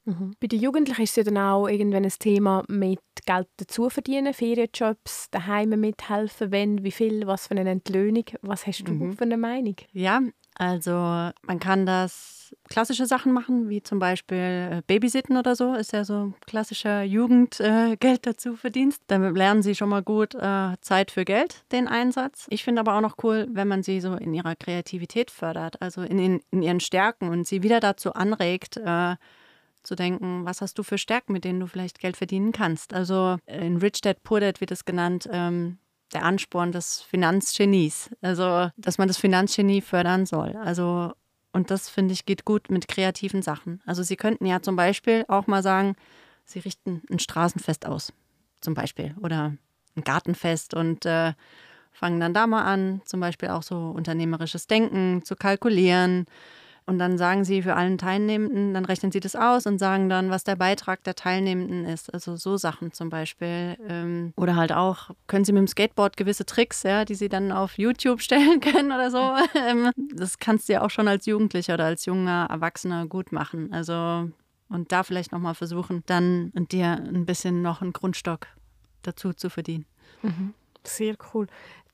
Mhm. 0.04 0.34
Bei 0.40 0.46
den 0.46 0.60
Jugendlichen 0.60 1.02
ist 1.02 1.10
es 1.10 1.16
ja 1.16 1.22
dann 1.24 1.38
auch 1.38 1.68
irgendwann 1.68 2.04
ein 2.04 2.12
Thema 2.18 2.62
mit 2.68 3.00
Geld 3.26 3.48
dazu 3.56 3.88
verdienen, 3.88 4.34
Ferienjobs, 4.34 5.30
daheim 5.30 5.70
mithelfen, 5.70 6.50
wenn, 6.50 6.84
wie 6.84 6.90
viel, 6.90 7.26
was 7.26 7.48
für 7.48 7.56
eine 7.56 7.70
Entlöhnung. 7.70 8.24
Was 8.42 8.66
hast 8.66 8.84
du 8.86 8.92
mhm. 8.92 9.16
für 9.16 9.24
eine 9.24 9.38
Meinung? 9.38 9.76
Ja, 9.92 10.20
also 10.56 10.92
man 10.92 11.58
kann 11.58 11.84
das 11.84 12.54
klassische 12.68 13.06
Sachen 13.06 13.32
machen, 13.32 13.68
wie 13.68 13.82
zum 13.82 13.98
Beispiel 13.98 14.36
äh, 14.70 14.82
Babysitten 14.86 15.36
oder 15.36 15.56
so, 15.56 15.74
ist 15.74 15.92
ja 15.92 16.04
so 16.04 16.32
klassischer 16.46 17.02
Jugendgeld 17.02 18.02
äh, 18.02 18.18
dazu 18.22 18.54
Verdienst. 18.54 19.02
Damit 19.08 19.36
lernen 19.36 19.62
sie 19.62 19.74
schon 19.74 19.88
mal 19.88 20.02
gut 20.02 20.34
äh, 20.34 20.76
Zeit 20.80 21.10
für 21.10 21.24
Geld, 21.24 21.64
den 21.72 21.88
Einsatz. 21.88 22.46
Ich 22.50 22.62
finde 22.62 22.80
aber 22.80 22.94
auch 22.94 23.00
noch 23.00 23.16
cool, 23.24 23.48
wenn 23.50 23.66
man 23.66 23.82
sie 23.82 24.00
so 24.00 24.14
in 24.14 24.32
ihrer 24.32 24.54
Kreativität 24.54 25.30
fördert, 25.30 25.82
also 25.82 26.02
in, 26.02 26.18
in, 26.18 26.40
in 26.50 26.62
ihren 26.62 26.80
Stärken 26.80 27.30
und 27.30 27.46
sie 27.46 27.62
wieder 27.62 27.80
dazu 27.80 28.12
anregt, 28.12 28.76
äh, 28.76 29.16
zu 29.84 29.94
denken, 29.94 30.44
was 30.44 30.60
hast 30.60 30.78
du 30.78 30.82
für 30.82 30.98
Stärken, 30.98 31.32
mit 31.32 31.44
denen 31.44 31.60
du 31.60 31.66
vielleicht 31.66 32.00
Geld 32.00 32.16
verdienen 32.16 32.52
kannst. 32.52 32.92
Also 32.92 33.36
in 33.46 33.76
Rich 33.76 34.00
Dad 34.00 34.22
Poor 34.22 34.40
Dad 34.40 34.60
wird 34.60 34.70
es 34.70 34.84
genannt, 34.84 35.28
ähm, 35.30 35.78
der 36.12 36.24
Ansporn 36.24 36.72
des 36.72 37.02
Finanzgenies. 37.02 38.10
Also, 38.22 38.70
dass 38.76 38.98
man 38.98 39.08
das 39.08 39.18
Finanzgenie 39.18 39.80
fördern 39.80 40.26
soll. 40.26 40.56
Also, 40.56 41.12
und 41.52 41.70
das 41.70 41.88
finde 41.88 42.14
ich 42.14 42.24
geht 42.24 42.44
gut 42.44 42.70
mit 42.70 42.88
kreativen 42.88 43.42
Sachen. 43.42 43.82
Also, 43.84 44.02
Sie 44.02 44.16
könnten 44.16 44.46
ja 44.46 44.62
zum 44.62 44.76
Beispiel 44.76 45.24
auch 45.28 45.46
mal 45.46 45.62
sagen, 45.62 45.96
Sie 46.44 46.60
richten 46.60 47.02
ein 47.10 47.18
Straßenfest 47.18 47.86
aus, 47.86 48.12
zum 48.60 48.74
Beispiel, 48.74 49.14
oder 49.22 49.54
ein 49.96 50.04
Gartenfest 50.04 50.74
und 50.74 51.06
äh, 51.06 51.32
fangen 51.92 52.20
dann 52.20 52.34
da 52.34 52.46
mal 52.46 52.62
an, 52.62 53.02
zum 53.04 53.20
Beispiel 53.20 53.48
auch 53.48 53.62
so 53.62 53.90
unternehmerisches 53.90 54.66
Denken 54.66 55.22
zu 55.24 55.36
kalkulieren 55.36 56.26
und 56.86 56.98
dann 56.98 57.16
sagen 57.16 57.44
sie 57.44 57.62
für 57.62 57.76
allen 57.76 57.96
Teilnehmenden, 57.96 58.74
dann 58.74 58.84
rechnen 58.84 59.10
sie 59.10 59.20
das 59.20 59.36
aus 59.36 59.66
und 59.66 59.78
sagen 59.78 60.10
dann, 60.10 60.28
was 60.28 60.44
der 60.44 60.56
Beitrag 60.56 61.02
der 61.04 61.14
Teilnehmenden 61.14 61.86
ist. 61.86 62.12
Also 62.12 62.36
so 62.36 62.58
Sachen 62.58 62.92
zum 62.92 63.08
Beispiel. 63.08 63.78
Ähm, 63.88 64.34
oder 64.36 64.54
halt 64.56 64.72
auch, 64.72 65.10
können 65.26 65.46
sie 65.46 65.52
mit 65.52 65.60
dem 65.60 65.66
Skateboard 65.66 66.16
gewisse 66.18 66.44
Tricks, 66.44 66.82
ja, 66.82 67.06
die 67.06 67.14
sie 67.14 67.30
dann 67.30 67.52
auf 67.52 67.78
YouTube 67.78 68.20
stellen 68.22 68.60
können 68.60 68.92
oder 68.92 69.10
so. 69.10 69.34
Ähm, 69.54 69.90
das 70.14 70.38
kannst 70.38 70.68
du 70.68 70.74
ja 70.74 70.82
auch 70.82 70.90
schon 70.90 71.08
als 71.08 71.24
Jugendlicher 71.24 71.74
oder 71.74 71.86
als 71.86 72.04
junger 72.04 72.48
Erwachsener 72.50 73.06
gut 73.06 73.32
machen. 73.32 73.72
Also 73.72 74.30
und 74.68 74.92
da 74.92 75.02
vielleicht 75.04 75.32
nochmal 75.32 75.54
versuchen, 75.54 76.02
dann 76.06 76.52
dir 76.54 76.86
ein 76.86 77.24
bisschen 77.24 77.62
noch 77.62 77.80
einen 77.80 77.92
Grundstock 77.92 78.48
dazu 79.02 79.32
zu 79.32 79.48
verdienen. 79.48 79.86
Mhm. 80.22 80.54
Sehr 80.82 81.16
cool. 81.32 81.46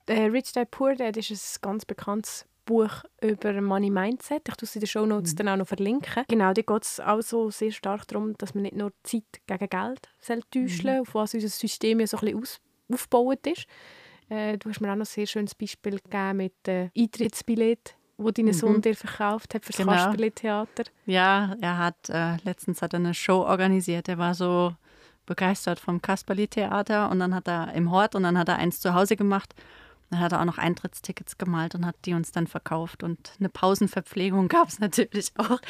äh, 0.06 0.24
Rich 0.24 0.52
Dad 0.52 0.70
Poor 0.70 0.94
Dad 0.94 1.16
ist 1.16 1.30
ein 1.30 1.60
ganz 1.62 1.84
bekanntes 1.84 2.46
Buch 2.70 3.02
über 3.20 3.60
Money 3.60 3.90
Mindset. 3.90 4.48
Ich 4.48 4.54
tue 4.54 4.64
es 4.64 4.76
in 4.76 4.80
den 4.80 4.86
Show 4.86 5.04
Notes 5.04 5.32
mhm. 5.32 5.36
dann 5.36 5.48
auch 5.48 5.56
noch 5.56 5.66
verlinken. 5.66 6.24
Genau, 6.28 6.52
da 6.52 6.62
geht 6.62 6.84
es 6.84 7.00
auch 7.00 7.20
so 7.20 7.50
sehr 7.50 7.72
stark 7.72 8.06
darum, 8.06 8.34
dass 8.38 8.54
man 8.54 8.62
nicht 8.62 8.76
nur 8.76 8.92
Zeit 9.02 9.24
gegen 9.46 9.68
Geld 9.68 10.08
täuschen 10.52 10.94
mhm. 10.94 11.00
auf 11.00 11.14
was 11.14 11.34
unser 11.34 11.48
System 11.48 11.98
ja 11.98 12.06
so 12.06 12.18
ein 12.18 12.20
bisschen 12.26 12.42
aus 12.42 12.60
aufgebaut 12.92 13.46
ist. 13.46 13.66
Äh, 14.28 14.56
du 14.56 14.68
hast 14.68 14.80
mir 14.80 14.88
auch 14.88 14.96
noch 14.96 15.02
ein 15.02 15.06
sehr 15.06 15.26
schönes 15.26 15.54
Beispiel 15.54 15.98
gegeben 15.98 16.36
mit 16.36 16.54
dem 16.66 16.90
äh, 16.94 17.02
Eintrittsbillett 17.02 17.96
wo 18.22 18.30
dein 18.30 18.44
mhm. 18.44 18.52
Sohn 18.52 18.82
dir 18.82 18.94
verkauft 18.94 19.54
hat 19.54 19.64
für 19.64 19.72
das 19.72 19.78
genau. 19.78 19.92
Kasperle-Theater. 19.92 20.84
Ja, 21.06 21.56
er 21.58 21.78
hat 21.78 22.10
äh, 22.10 22.36
letztens 22.44 22.82
hat 22.82 22.92
er 22.92 23.00
eine 23.00 23.14
Show 23.14 23.46
organisiert. 23.46 24.10
Er 24.10 24.18
war 24.18 24.34
so 24.34 24.74
begeistert 25.24 25.80
vom 25.80 26.02
Kasperle-Theater 26.02 27.10
und 27.10 27.20
dann 27.20 27.34
hat 27.34 27.48
er 27.48 27.72
im 27.72 27.90
Hort 27.90 28.14
und 28.14 28.24
dann 28.24 28.36
hat 28.36 28.48
er 28.48 28.56
eins 28.56 28.80
zu 28.80 28.94
Hause 28.94 29.16
gemacht 29.16 29.54
dann 30.10 30.20
hat 30.20 30.32
er 30.32 30.40
auch 30.40 30.44
noch 30.44 30.58
Eintrittstickets 30.58 31.38
gemalt 31.38 31.74
und 31.74 31.86
hat 31.86 31.96
die 32.04 32.14
uns 32.14 32.32
dann 32.32 32.46
verkauft. 32.46 33.02
Und 33.02 33.32
eine 33.38 33.48
Pausenverpflegung 33.48 34.48
gab 34.48 34.68
es 34.68 34.78
natürlich 34.78 35.32
auch, 35.36 35.60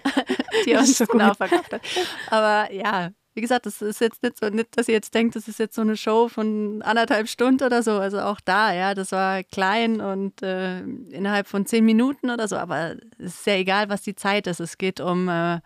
die 0.66 0.72
er 0.72 0.80
uns 0.80 0.98
so 0.98 1.04
auch 1.04 1.36
verkauft 1.36 1.72
hat. 1.72 1.80
Aber 2.30 2.72
ja, 2.72 3.10
wie 3.34 3.40
gesagt, 3.40 3.66
das 3.66 3.82
ist 3.82 4.00
jetzt 4.00 4.22
nicht 4.22 4.38
so, 4.38 4.48
nicht, 4.48 4.76
dass 4.76 4.88
ihr 4.88 4.94
jetzt 4.94 5.14
denkt, 5.14 5.34
das 5.36 5.48
ist 5.48 5.58
jetzt 5.58 5.74
so 5.74 5.82
eine 5.82 5.96
Show 5.96 6.28
von 6.28 6.82
anderthalb 6.82 7.28
Stunden 7.28 7.64
oder 7.64 7.82
so. 7.82 7.92
Also 7.92 8.20
auch 8.20 8.40
da, 8.44 8.72
ja, 8.72 8.94
das 8.94 9.12
war 9.12 9.42
klein 9.44 10.00
und 10.00 10.42
äh, 10.42 10.80
innerhalb 10.80 11.48
von 11.48 11.66
zehn 11.66 11.84
Minuten 11.84 12.30
oder 12.30 12.46
so. 12.48 12.56
Aber 12.56 12.96
es 13.18 13.34
ist 13.34 13.46
ja 13.46 13.54
egal, 13.54 13.88
was 13.88 14.02
die 14.02 14.14
Zeit 14.14 14.46
ist. 14.46 14.60
Es 14.60 14.78
geht 14.78 15.00
um 15.00 15.28
äh, 15.28 15.60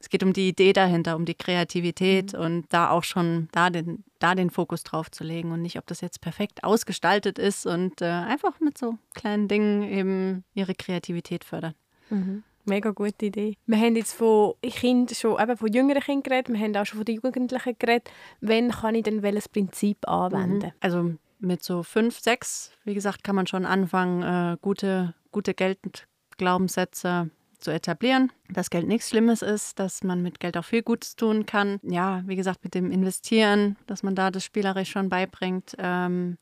es 0.00 0.08
geht 0.08 0.22
um 0.22 0.32
die 0.32 0.48
Idee 0.48 0.72
dahinter, 0.72 1.16
um 1.16 1.24
die 1.24 1.34
Kreativität 1.34 2.32
mhm. 2.32 2.40
und 2.40 2.64
da 2.70 2.90
auch 2.90 3.04
schon 3.04 3.48
da 3.52 3.70
den, 3.70 4.04
da 4.18 4.34
den 4.34 4.50
Fokus 4.50 4.82
drauf 4.82 5.10
zu 5.10 5.24
legen 5.24 5.52
und 5.52 5.62
nicht, 5.62 5.78
ob 5.78 5.86
das 5.86 6.00
jetzt 6.00 6.20
perfekt 6.20 6.64
ausgestaltet 6.64 7.38
ist 7.38 7.66
und 7.66 8.02
äh, 8.02 8.06
einfach 8.06 8.60
mit 8.60 8.78
so 8.78 8.98
kleinen 9.14 9.48
Dingen 9.48 9.82
eben 9.82 10.44
ihre 10.54 10.74
Kreativität 10.74 11.44
fördern. 11.44 11.74
Mhm. 12.10 12.42
Mega 12.64 12.90
gute 12.90 13.26
Idee. 13.26 13.56
Wir 13.66 13.78
haben 13.78 13.96
jetzt 13.96 14.12
von 14.12 14.54
Kindern 14.62 15.14
schon, 15.14 15.40
eben 15.40 15.56
von 15.56 15.72
jüngeren 15.72 16.02
Kindern 16.02 16.22
geredet, 16.22 16.48
wir 16.50 16.60
haben 16.60 16.76
auch 16.76 16.84
schon 16.84 16.98
von 16.98 17.04
den 17.04 17.14
Jugendlichen 17.16 17.76
geredet. 17.78 18.10
Wann 18.40 18.70
kann 18.70 18.94
ich 18.94 19.04
denn 19.04 19.22
welches 19.22 19.48
Prinzip 19.48 20.06
anwenden? 20.06 20.66
Mhm. 20.66 20.72
Also 20.80 21.14
mit 21.38 21.62
so 21.62 21.82
fünf, 21.82 22.18
sechs, 22.18 22.72
wie 22.84 22.94
gesagt, 22.94 23.24
kann 23.24 23.36
man 23.36 23.46
schon 23.46 23.64
anfangen, 23.64 24.22
äh, 24.22 24.56
gute, 24.60 25.14
gute 25.30 25.54
Geldglaubenssätze 25.54 27.30
zu 27.58 27.70
etablieren, 27.70 28.32
dass 28.48 28.70
Geld 28.70 28.86
nichts 28.86 29.10
Schlimmes 29.10 29.42
ist, 29.42 29.78
dass 29.78 30.02
man 30.04 30.22
mit 30.22 30.40
Geld 30.40 30.56
auch 30.56 30.64
viel 30.64 30.82
Gutes 30.82 31.16
tun 31.16 31.46
kann. 31.46 31.80
Ja, 31.82 32.22
wie 32.26 32.36
gesagt, 32.36 32.64
mit 32.64 32.74
dem 32.74 32.90
Investieren, 32.90 33.76
dass 33.86 34.02
man 34.02 34.14
da 34.14 34.30
das 34.30 34.44
spielerisch 34.44 34.90
schon 34.90 35.08
beibringt. 35.08 35.74
Ähm, 35.78 36.38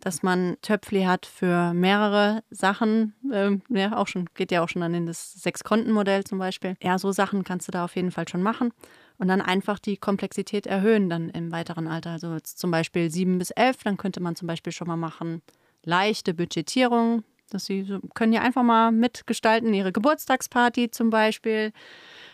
dass 0.00 0.22
man 0.22 0.58
Töpfli 0.60 1.04
hat 1.04 1.24
für 1.24 1.72
mehrere 1.72 2.42
Sachen, 2.50 3.14
ähm, 3.32 3.62
ja, 3.70 3.96
auch 3.96 4.06
schon, 4.06 4.26
geht 4.34 4.52
ja 4.52 4.62
auch 4.62 4.68
schon 4.68 4.82
dann 4.82 4.92
in 4.92 5.06
das 5.06 5.32
Sechs-Konten-Modell 5.32 6.22
zum 6.24 6.38
Beispiel. 6.38 6.76
Ja, 6.82 6.98
so 6.98 7.12
Sachen 7.12 7.44
kannst 7.44 7.66
du 7.66 7.72
da 7.72 7.84
auf 7.84 7.96
jeden 7.96 8.10
Fall 8.10 8.28
schon 8.28 8.42
machen. 8.42 8.72
Und 9.16 9.28
dann 9.28 9.40
einfach 9.40 9.78
die 9.78 9.96
Komplexität 9.96 10.66
erhöhen 10.66 11.08
dann 11.08 11.30
im 11.30 11.50
weiteren 11.50 11.88
Alter. 11.88 12.10
Also 12.10 12.38
zum 12.40 12.70
Beispiel 12.70 13.10
sieben 13.10 13.38
bis 13.38 13.50
elf, 13.50 13.82
dann 13.84 13.96
könnte 13.96 14.20
man 14.20 14.36
zum 14.36 14.46
Beispiel 14.46 14.72
schon 14.72 14.86
mal 14.86 14.96
machen 14.96 15.40
leichte 15.86 16.34
Budgetierung, 16.34 17.22
dass 17.50 17.66
sie 17.66 17.84
so, 17.84 18.00
können 18.14 18.32
ja 18.32 18.42
einfach 18.42 18.62
mal 18.62 18.92
mitgestalten, 18.92 19.72
ihre 19.74 19.92
Geburtstagsparty 19.92 20.90
zum 20.90 21.10
Beispiel. 21.10 21.72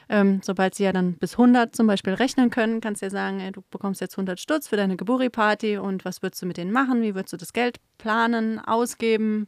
Ähm, 0.08 0.40
sobald 0.42 0.74
sie 0.74 0.84
ja 0.84 0.92
dann 0.92 1.14
bis 1.14 1.34
100 1.34 1.74
zum 1.74 1.86
Beispiel 1.86 2.14
rechnen 2.14 2.50
können, 2.50 2.80
kannst 2.80 3.02
du 3.02 3.06
ja 3.06 3.10
sagen, 3.10 3.40
ey, 3.40 3.52
du 3.52 3.62
bekommst 3.70 4.00
jetzt 4.00 4.14
100 4.14 4.38
Stutz 4.38 4.68
für 4.68 4.76
deine 4.76 4.96
Geburi-Party 4.96 5.78
und 5.78 6.04
was 6.04 6.22
würdest 6.22 6.42
du 6.42 6.46
mit 6.46 6.56
denen 6.56 6.72
machen? 6.72 7.02
Wie 7.02 7.14
würdest 7.14 7.32
du 7.32 7.36
das 7.36 7.52
Geld 7.52 7.78
planen, 7.98 8.58
ausgeben? 8.58 9.46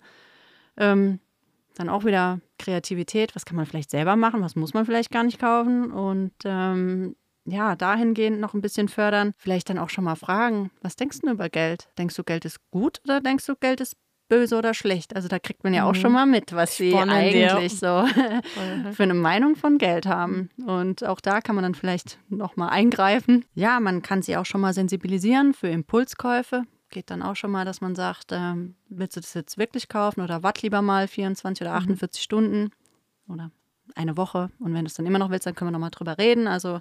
Ähm, 0.76 1.20
dann 1.74 1.88
auch 1.88 2.04
wieder 2.04 2.40
Kreativität, 2.58 3.34
was 3.34 3.44
kann 3.44 3.56
man 3.56 3.66
vielleicht 3.66 3.90
selber 3.90 4.16
machen, 4.16 4.42
was 4.42 4.54
muss 4.54 4.74
man 4.74 4.86
vielleicht 4.86 5.10
gar 5.10 5.24
nicht 5.24 5.40
kaufen 5.40 5.90
und 5.90 6.32
ähm, 6.44 7.16
ja, 7.46 7.76
dahingehend 7.76 8.40
noch 8.40 8.54
ein 8.54 8.62
bisschen 8.62 8.88
fördern. 8.88 9.34
Vielleicht 9.36 9.68
dann 9.68 9.78
auch 9.78 9.90
schon 9.90 10.04
mal 10.04 10.14
fragen, 10.14 10.70
was 10.80 10.96
denkst 10.96 11.20
du 11.20 11.30
über 11.30 11.48
Geld? 11.50 11.88
Denkst 11.98 12.16
du, 12.16 12.24
Geld 12.24 12.44
ist 12.44 12.58
gut 12.70 13.00
oder 13.04 13.20
denkst 13.20 13.44
du, 13.46 13.54
Geld 13.56 13.80
ist 13.80 13.96
böse 14.28 14.56
oder 14.56 14.74
schlecht. 14.74 15.14
Also 15.14 15.28
da 15.28 15.38
kriegt 15.38 15.64
man 15.64 15.74
ja 15.74 15.84
auch 15.84 15.92
mhm. 15.92 16.00
schon 16.00 16.12
mal 16.12 16.26
mit, 16.26 16.54
was 16.54 16.76
sie 16.76 16.94
eigentlich 16.94 17.80
ja. 17.80 18.06
so 18.06 18.06
für 18.92 19.02
eine 19.02 19.14
Meinung 19.14 19.56
von 19.56 19.78
Geld 19.78 20.06
haben. 20.06 20.50
Und 20.66 21.04
auch 21.04 21.20
da 21.20 21.40
kann 21.40 21.54
man 21.54 21.62
dann 21.62 21.74
vielleicht 21.74 22.18
nochmal 22.28 22.70
eingreifen. 22.70 23.44
Ja, 23.54 23.80
man 23.80 24.02
kann 24.02 24.22
sie 24.22 24.36
auch 24.36 24.46
schon 24.46 24.60
mal 24.60 24.72
sensibilisieren 24.72 25.54
für 25.54 25.68
Impulskäufe. 25.68 26.64
Geht 26.90 27.10
dann 27.10 27.22
auch 27.22 27.36
schon 27.36 27.50
mal, 27.50 27.64
dass 27.64 27.80
man 27.80 27.94
sagt, 27.94 28.30
ähm, 28.30 28.76
willst 28.88 29.16
du 29.16 29.20
das 29.20 29.34
jetzt 29.34 29.58
wirklich 29.58 29.88
kaufen 29.88 30.20
oder 30.20 30.42
wart 30.42 30.62
lieber 30.62 30.80
mal 30.80 31.08
24 31.08 31.66
oder 31.66 31.74
48 31.74 32.20
mhm. 32.20 32.22
Stunden 32.22 32.70
oder 33.28 33.50
eine 33.94 34.16
Woche. 34.16 34.50
Und 34.58 34.74
wenn 34.74 34.84
du 34.84 34.88
es 34.88 34.94
dann 34.94 35.06
immer 35.06 35.18
noch 35.18 35.30
willst, 35.30 35.46
dann 35.46 35.54
können 35.54 35.68
wir 35.68 35.72
nochmal 35.72 35.90
drüber 35.90 36.18
reden. 36.18 36.46
Also 36.46 36.80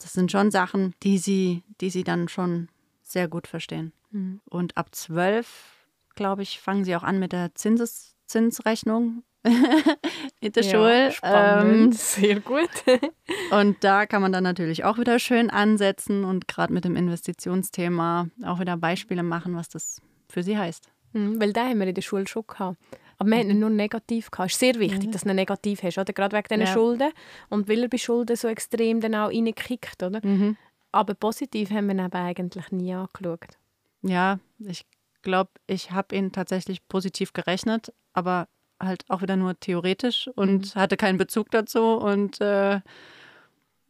das 0.00 0.12
sind 0.12 0.32
schon 0.32 0.50
Sachen, 0.50 0.94
die 1.02 1.18
sie, 1.18 1.62
die 1.80 1.90
sie 1.90 2.04
dann 2.04 2.28
schon 2.28 2.68
sehr 3.02 3.28
gut 3.28 3.46
verstehen. 3.46 3.92
Mhm. 4.10 4.40
Und 4.48 4.76
ab 4.76 4.94
zwölf 4.94 5.75
glaube 6.16 6.42
ich, 6.42 6.60
fangen 6.60 6.84
sie 6.84 6.96
auch 6.96 7.04
an 7.04 7.18
mit 7.18 7.32
der 7.32 7.54
Zinses 7.54 8.16
Zinsrechnung 8.26 9.22
in 10.40 10.52
der 10.52 10.62
ja, 10.64 10.70
Schule. 10.70 11.12
Spannend, 11.12 11.84
ähm, 11.84 11.92
sehr 11.92 12.40
gut. 12.40 12.68
und 13.52 13.82
da 13.84 14.06
kann 14.06 14.22
man 14.22 14.32
dann 14.32 14.42
natürlich 14.42 14.84
auch 14.84 14.98
wieder 14.98 15.18
schön 15.18 15.50
ansetzen 15.50 16.24
und 16.24 16.48
gerade 16.48 16.72
mit 16.72 16.84
dem 16.84 16.96
Investitionsthema 16.96 18.28
auch 18.44 18.58
wieder 18.58 18.76
Beispiele 18.76 19.22
machen, 19.22 19.54
was 19.54 19.68
das 19.68 20.02
für 20.28 20.42
sie 20.42 20.58
heißt. 20.58 20.90
Mhm, 21.12 21.40
weil 21.40 21.52
da 21.52 21.66
haben 21.66 21.78
wir 21.78 21.86
in 21.86 21.94
der 21.94 22.02
Schule 22.02 22.26
schon 22.26 22.46
gehabt. 22.46 22.76
Aber 23.18 23.30
wir 23.30 23.38
hatten 23.38 23.58
nur 23.58 23.70
negativ 23.70 24.30
gehabt. 24.30 24.50
Es 24.50 24.54
ist 24.54 24.60
sehr 24.60 24.74
wichtig, 24.74 25.06
mhm. 25.06 25.12
dass 25.12 25.22
du 25.22 25.30
ein 25.30 25.36
negativ 25.36 25.82
hast, 25.82 25.96
oder? 25.96 26.12
Gerade 26.12 26.36
wegen 26.36 26.48
diesen 26.48 26.66
ja. 26.66 26.72
Schulden. 26.72 27.12
Und 27.48 27.68
weil 27.68 27.84
er 27.84 27.88
bei 27.88 27.96
Schulden 27.96 28.36
so 28.36 28.48
extrem 28.48 29.00
dann 29.00 29.14
auch 29.14 29.28
reinkickt, 29.28 30.02
oder? 30.02 30.20
Mhm. 30.22 30.56
Aber 30.92 31.14
positiv 31.14 31.70
haben 31.70 31.86
wir 31.86 31.94
ihn 31.94 32.00
eigentlich 32.00 32.72
nie 32.72 32.92
angeschaut. 32.92 33.56
Ja, 34.02 34.38
ich 34.58 34.84
glaube, 35.26 35.50
ich 35.66 35.90
habe 35.90 36.14
ihn 36.14 36.30
tatsächlich 36.32 36.86
positiv 36.88 37.32
gerechnet, 37.32 37.92
aber 38.14 38.48
halt 38.80 39.04
auch 39.08 39.22
wieder 39.22 39.36
nur 39.36 39.58
theoretisch 39.58 40.30
und 40.34 40.74
mhm. 40.74 40.80
hatte 40.80 40.96
keinen 40.96 41.18
Bezug 41.18 41.50
dazu 41.50 41.96
und 41.96 42.40
äh, 42.40 42.80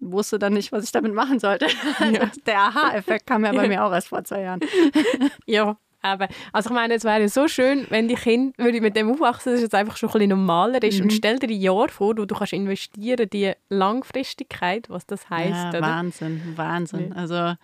wusste 0.01 0.39
dann 0.39 0.55
nicht, 0.55 0.73
was 0.73 0.85
ich 0.85 0.93
damit 0.93 1.15
machen 1.15 1.39
sollte. 1.39 1.67
Ja. 2.01 2.31
Der 2.47 2.59
Aha-Effekt 2.59 3.27
kam 3.27 3.45
ja 3.45 3.53
bei 3.53 3.69
mir 3.69 3.85
auch 3.85 3.93
erst 3.93 4.09
vor 4.09 4.25
zwei 4.25 4.43
Jahren. 4.43 4.61
ja, 5.47 5.77
aber 6.03 6.29
also 6.53 6.71
ich 6.71 6.75
meine, 6.75 6.95
es 6.95 7.05
wäre 7.05 7.29
so 7.29 7.49
schön, 7.49 7.87
wenn 7.91 8.09
die 8.09 8.15
Kinder 8.15 8.53
würde 8.57 8.81
mit 8.81 8.97
dem 8.97 9.11
aufwachsen, 9.11 9.53
dass 9.53 9.63
es 9.63 9.75
einfach 9.75 9.97
schon 9.97 10.09
ein 10.09 10.13
bisschen 10.13 10.29
normaler 10.31 10.83
ist. 10.83 10.99
Mhm. 10.99 11.05
Und 11.05 11.13
stell 11.13 11.39
dir 11.39 11.49
ein 11.49 11.61
Jahr 11.61 11.89
vor, 11.89 12.17
wo 12.17 12.25
du 12.25 12.35
kannst 12.35 12.55
investieren, 12.55 13.29
die 13.31 13.53
Langfristigkeit, 13.69 14.89
was 14.89 15.07
das 15.07 15.29
heißt. 15.29 15.75
Ja, 15.75 15.81
Wahnsinn, 15.81 16.55
Wahnsinn. 16.57 17.13
Also 17.13 17.55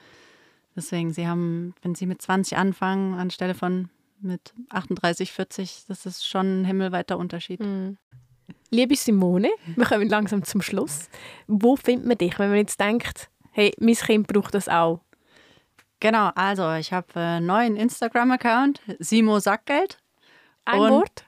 Deswegen, 0.74 1.12
sie 1.12 1.26
haben, 1.26 1.74
wenn 1.82 1.94
sie 1.94 2.06
mit 2.06 2.22
20 2.22 2.56
anfangen, 2.56 3.14
anstelle 3.14 3.54
von 3.54 3.90
mit 4.20 4.54
38, 4.70 5.32
40, 5.32 5.84
das 5.88 6.06
ist 6.06 6.26
schon 6.26 6.62
ein 6.62 6.64
himmelweiter 6.64 7.18
Unterschied. 7.18 7.60
Mhm. 7.60 7.98
Liebe 8.70 8.96
Simone, 8.96 9.50
wir 9.76 9.84
kommen 9.84 10.08
langsam 10.08 10.44
zum 10.44 10.62
Schluss. 10.62 11.08
Wo 11.46 11.76
findet 11.76 12.06
man 12.06 12.18
dich, 12.18 12.38
wenn 12.38 12.48
man 12.48 12.58
jetzt 12.58 12.80
denkt, 12.80 13.28
hey, 13.50 13.72
mein 13.78 13.94
Kind 13.94 14.26
braucht 14.26 14.54
das 14.54 14.68
auch? 14.68 15.00
Genau, 16.00 16.30
also 16.34 16.72
ich 16.72 16.92
habe 16.92 17.08
einen 17.14 17.46
neuen 17.46 17.76
Instagram-Account, 17.76 18.80
Simo 18.98 19.38
Sackgeld. 19.38 19.98
Ein 20.64 20.80
Und, 20.80 20.90
Wort? 20.90 21.24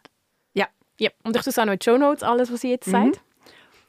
Ja. 0.52 0.66
ja. 0.98 1.10
Und 1.22 1.36
ich 1.36 1.42
tue 1.42 1.52
auch 1.52 1.66
noch 1.66 1.74
in 1.74 1.78
die 1.78 1.84
Show 1.84 1.98
Notes, 1.98 2.22
alles, 2.22 2.52
was 2.52 2.60
sie 2.62 2.70
jetzt 2.70 2.88
mhm. 2.88 2.92
sagt. 2.92 3.20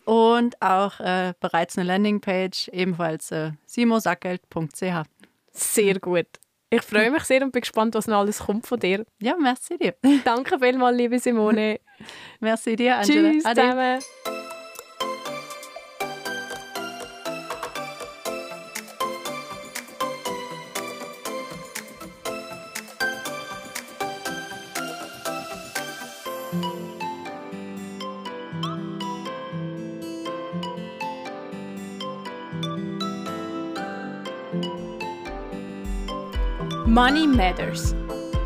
Und 0.06 0.62
auch 0.62 1.00
äh, 1.00 1.34
bereits 1.40 1.78
eine 1.78 1.88
Landingpage, 1.88 2.68
ebenfalls 2.68 3.32
äh, 3.32 3.54
simosackgeld.ch. 3.66 5.08
Sehr 5.56 6.00
gut. 6.00 6.28
Ich 6.70 6.82
freue 6.82 7.12
mich 7.12 7.24
sehr 7.24 7.42
und 7.44 7.52
bin 7.52 7.62
gespannt, 7.62 7.96
was 7.96 8.08
noch 8.08 8.20
alles 8.20 8.40
kommt 8.40 8.68
von 8.68 8.80
dir. 8.80 9.06
Ja, 9.22 9.36
merci 9.38 9.78
dir. 9.78 9.96
Danke 10.26 10.60
vielmals, 10.60 10.98
liebe 10.98 11.20
Simone. 11.20 11.80
merci 12.40 12.76
dir, 12.76 12.98
Angela. 12.98 13.32
Tschüss 13.32 13.46
Ade. 13.46 13.62
zusammen. 13.62 14.35
Money 36.96 37.28
Matters, 37.28 37.94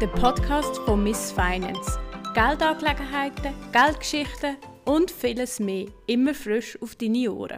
der 0.01 0.07
Podcast 0.07 0.77
von 0.79 1.03
Miss 1.03 1.31
Finance. 1.31 1.99
Geldangelegenheiten, 2.33 3.53
Geldgeschichten 3.71 4.57
und 4.85 5.11
vieles 5.11 5.59
mehr 5.59 5.85
immer 6.07 6.33
frisch 6.33 6.75
auf 6.81 6.95
deine 6.95 7.31
Ohren. 7.31 7.57